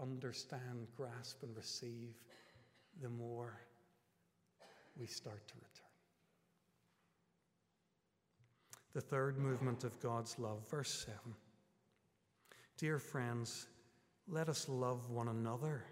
understand, 0.00 0.88
grasp, 0.96 1.42
and 1.42 1.54
receive, 1.56 2.14
the 3.00 3.08
more 3.08 3.60
we 4.98 5.06
start 5.06 5.46
to 5.48 5.54
return. 5.54 5.73
The 8.94 9.00
third 9.00 9.38
movement 9.38 9.82
of 9.82 9.98
God's 10.00 10.38
love, 10.38 10.68
verse 10.70 11.06
7. 11.06 11.18
Dear 12.78 13.00
friends, 13.00 13.66
let 14.28 14.48
us 14.48 14.68
love 14.68 15.10
one 15.10 15.28
another, 15.28 15.84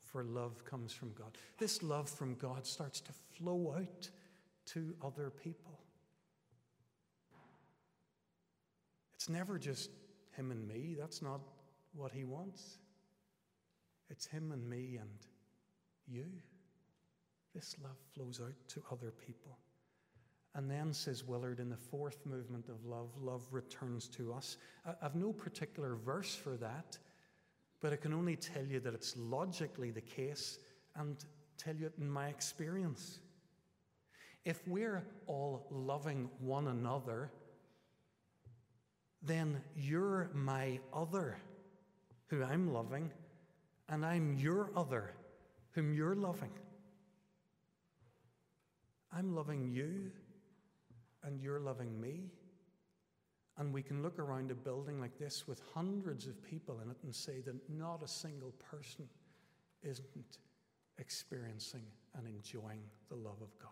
for 0.00 0.24
love 0.24 0.64
comes 0.64 0.92
from 0.92 1.12
God. 1.12 1.38
This 1.58 1.82
love 1.82 2.08
from 2.08 2.34
God 2.34 2.66
starts 2.66 3.00
to 3.02 3.12
flow 3.12 3.76
out 3.78 4.10
to 4.66 4.94
other 5.00 5.30
people. 5.30 5.78
It's 9.14 9.28
never 9.28 9.58
just 9.58 9.90
him 10.36 10.50
and 10.50 10.66
me. 10.66 10.96
That's 10.98 11.22
not 11.22 11.40
what 11.94 12.10
he 12.10 12.24
wants. 12.24 12.78
It's 14.08 14.26
him 14.26 14.50
and 14.50 14.68
me 14.68 14.98
and 15.00 15.10
you. 16.08 16.26
This 17.54 17.76
love 17.82 17.98
flows 18.12 18.40
out 18.44 18.54
to 18.68 18.82
other 18.90 19.12
people. 19.12 19.58
And 20.54 20.68
then, 20.68 20.92
says 20.92 21.24
Willard, 21.24 21.60
in 21.60 21.70
the 21.70 21.76
fourth 21.76 22.26
movement 22.26 22.68
of 22.68 22.84
love, 22.84 23.10
love 23.20 23.42
returns 23.52 24.08
to 24.08 24.32
us. 24.32 24.56
I've 25.00 25.14
no 25.14 25.32
particular 25.32 25.94
verse 25.94 26.34
for 26.34 26.56
that, 26.56 26.98
but 27.80 27.92
I 27.92 27.96
can 27.96 28.12
only 28.12 28.34
tell 28.34 28.64
you 28.64 28.80
that 28.80 28.92
it's 28.92 29.16
logically 29.16 29.92
the 29.92 30.00
case 30.00 30.58
and 30.96 31.16
tell 31.56 31.76
you 31.76 31.86
it 31.86 31.92
in 31.98 32.10
my 32.10 32.28
experience. 32.28 33.20
If 34.44 34.66
we're 34.66 35.04
all 35.26 35.66
loving 35.70 36.28
one 36.40 36.66
another, 36.66 37.30
then 39.22 39.60
you're 39.76 40.30
my 40.34 40.80
other, 40.92 41.36
who 42.26 42.42
I'm 42.42 42.72
loving, 42.72 43.12
and 43.88 44.04
I'm 44.04 44.34
your 44.34 44.70
other, 44.74 45.12
whom 45.72 45.94
you're 45.94 46.16
loving. 46.16 46.50
I'm 49.12 49.34
loving 49.34 49.68
you 49.68 50.10
and 51.24 51.40
you're 51.40 51.60
loving 51.60 52.00
me. 52.00 52.30
And 53.58 53.74
we 53.74 53.82
can 53.82 54.02
look 54.02 54.18
around 54.18 54.50
a 54.50 54.54
building 54.54 55.00
like 55.00 55.18
this 55.18 55.46
with 55.46 55.60
hundreds 55.74 56.26
of 56.26 56.42
people 56.42 56.80
in 56.82 56.90
it 56.90 56.96
and 57.02 57.14
say 57.14 57.40
that 57.42 57.54
not 57.68 58.02
a 58.02 58.08
single 58.08 58.52
person 58.70 59.06
isn't 59.82 60.38
experiencing 60.98 61.84
and 62.16 62.26
enjoying 62.26 62.82
the 63.08 63.16
love 63.16 63.42
of 63.42 63.58
God. 63.58 63.70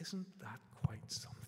Isn't 0.00 0.26
that 0.40 0.60
quite 0.84 1.10
something? 1.10 1.44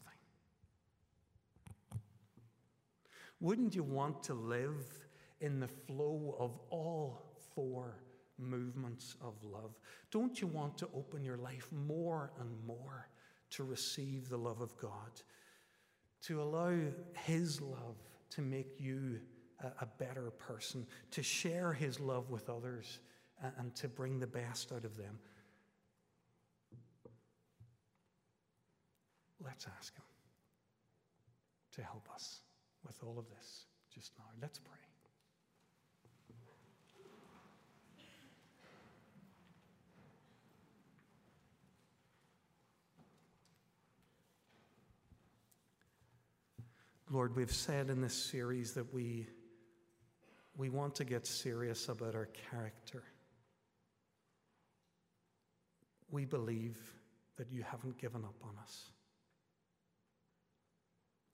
Wouldn't 3.40 3.74
you 3.74 3.82
want 3.82 4.22
to 4.24 4.34
live 4.34 5.06
in 5.40 5.60
the 5.60 5.68
flow 5.68 6.36
of 6.38 6.58
all 6.70 7.20
four 7.54 7.98
movements 8.38 9.16
of 9.20 9.35
love. 9.42 9.79
Don't 10.11 10.40
you 10.40 10.46
want 10.46 10.77
to 10.79 10.88
open 10.94 11.25
your 11.25 11.37
life 11.37 11.68
more 11.72 12.33
and 12.40 12.51
more 12.66 13.09
to 13.51 13.64
receive 13.64 14.29
the 14.29 14.37
love 14.37 14.61
of 14.61 14.77
God, 14.77 15.20
to 16.22 16.42
allow 16.42 16.77
His 17.14 17.61
love 17.61 17.96
to 18.31 18.42
make 18.42 18.81
you 18.81 19.20
a, 19.81 19.87
better 19.87 20.31
person, 20.31 20.87
to 21.12 21.22
share 21.22 21.72
His 21.72 21.99
love 22.01 22.31
with 22.31 22.51
others, 22.51 22.99
and 23.59 23.75
to 23.77 23.88
bring 23.88 24.18
the 24.18 24.27
best 24.27 24.72
out 24.72 24.85
of 24.85 24.96
them? 24.96 25.18
Let's 29.42 29.66
ask 29.79 29.94
Him 29.94 30.05
to 31.77 31.83
help 31.83 32.09
us 32.14 32.40
with 32.87 32.99
all 33.03 33.18
of 33.18 33.29
this 33.29 33.66
just 33.94 34.12
now. 34.18 34.25
Let's 34.40 34.59
pray. 34.59 34.95
Lord, 47.10 47.36
we've 47.36 47.52
said 47.52 47.88
in 47.88 48.00
this 48.00 48.14
series 48.14 48.72
that 48.72 48.92
we, 48.92 49.28
we 50.56 50.70
want 50.70 50.96
to 50.96 51.04
get 51.04 51.24
serious 51.24 51.88
about 51.88 52.16
our 52.16 52.28
character. 52.50 53.04
We 56.10 56.24
believe 56.24 56.78
that 57.36 57.52
you 57.52 57.62
haven't 57.62 57.98
given 57.98 58.24
up 58.24 58.34
on 58.42 58.54
us. 58.60 58.90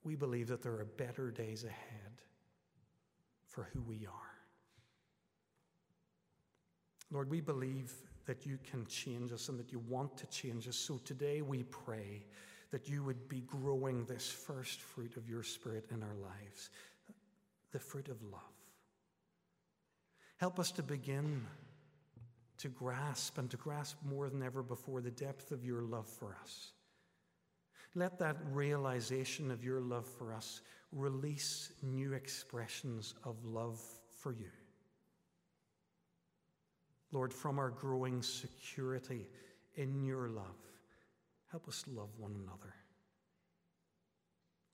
We 0.04 0.14
believe 0.14 0.48
that 0.48 0.62
there 0.62 0.72
are 0.72 0.84
better 0.84 1.30
days 1.30 1.64
ahead 1.64 2.22
for 3.46 3.68
who 3.72 3.80
we 3.80 4.06
are. 4.06 4.32
Lord, 7.10 7.30
we 7.30 7.40
believe 7.40 7.92
that 8.26 8.44
you 8.44 8.58
can 8.70 8.86
change 8.86 9.32
us 9.32 9.48
and 9.48 9.58
that 9.58 9.72
you 9.72 9.78
want 9.88 10.16
to 10.18 10.26
change 10.26 10.68
us. 10.68 10.76
So 10.76 10.98
today 11.04 11.40
we 11.40 11.62
pray 11.64 12.24
that 12.72 12.88
you 12.88 13.04
would 13.04 13.28
be 13.28 13.42
growing 13.42 14.04
this 14.06 14.28
first 14.28 14.80
fruit 14.80 15.16
of 15.16 15.28
your 15.28 15.42
Spirit 15.42 15.84
in 15.92 16.02
our 16.02 16.16
lives, 16.16 16.70
the 17.70 17.78
fruit 17.78 18.08
of 18.08 18.20
love. 18.24 18.40
Help 20.38 20.58
us 20.58 20.72
to 20.72 20.82
begin 20.82 21.46
to 22.58 22.68
grasp 22.68 23.38
and 23.38 23.50
to 23.50 23.56
grasp 23.56 23.96
more 24.04 24.28
than 24.28 24.42
ever 24.42 24.62
before 24.62 25.00
the 25.00 25.10
depth 25.10 25.52
of 25.52 25.64
your 25.64 25.82
love 25.82 26.08
for 26.08 26.36
us. 26.42 26.72
Let 27.94 28.18
that 28.20 28.36
realization 28.50 29.50
of 29.50 29.62
your 29.62 29.80
love 29.80 30.06
for 30.06 30.32
us 30.32 30.62
release 30.92 31.72
new 31.82 32.14
expressions 32.14 33.14
of 33.24 33.44
love 33.44 33.80
for 34.18 34.32
you. 34.32 34.50
Lord, 37.12 37.34
from 37.34 37.58
our 37.58 37.70
growing 37.70 38.22
security 38.22 39.28
in 39.74 40.02
your 40.02 40.28
love, 40.28 40.71
Help 41.52 41.68
us 41.68 41.84
love 41.86 42.08
one 42.16 42.34
another. 42.34 42.74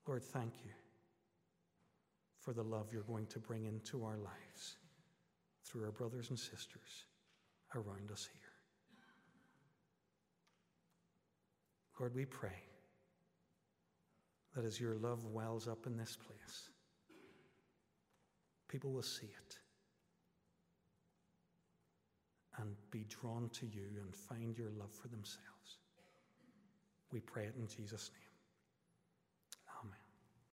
Lord, 0.07 0.23
thank 0.23 0.53
you 0.63 0.71
for 2.39 2.53
the 2.53 2.63
love 2.63 2.87
you're 2.93 3.03
going 3.03 3.27
to 3.27 3.37
bring 3.37 3.65
into 3.65 4.05
our 4.05 4.15
lives 4.15 4.77
through 5.65 5.83
our 5.83 5.91
brothers 5.91 6.29
and 6.29 6.39
sisters 6.39 7.03
around 7.75 8.11
us 8.13 8.29
here. 8.31 8.41
Lord, 11.99 12.15
we 12.15 12.23
pray 12.23 12.63
that 14.55 14.63
as 14.63 14.79
your 14.79 14.95
love 14.95 15.25
wells 15.25 15.67
up 15.67 15.85
in 15.85 15.97
this 15.97 16.15
place, 16.15 16.69
people 18.69 18.93
will 18.93 19.01
see 19.01 19.27
it 19.27 19.57
and 22.57 22.73
be 22.89 23.05
drawn 23.09 23.49
to 23.49 23.65
you 23.65 23.87
and 24.01 24.15
find 24.15 24.57
your 24.57 24.69
love 24.79 24.93
for 24.93 25.09
themselves. 25.09 25.58
We 27.11 27.19
pray 27.21 27.43
it 27.45 27.55
in 27.57 27.67
Jesus' 27.67 28.11
name. 28.13 28.28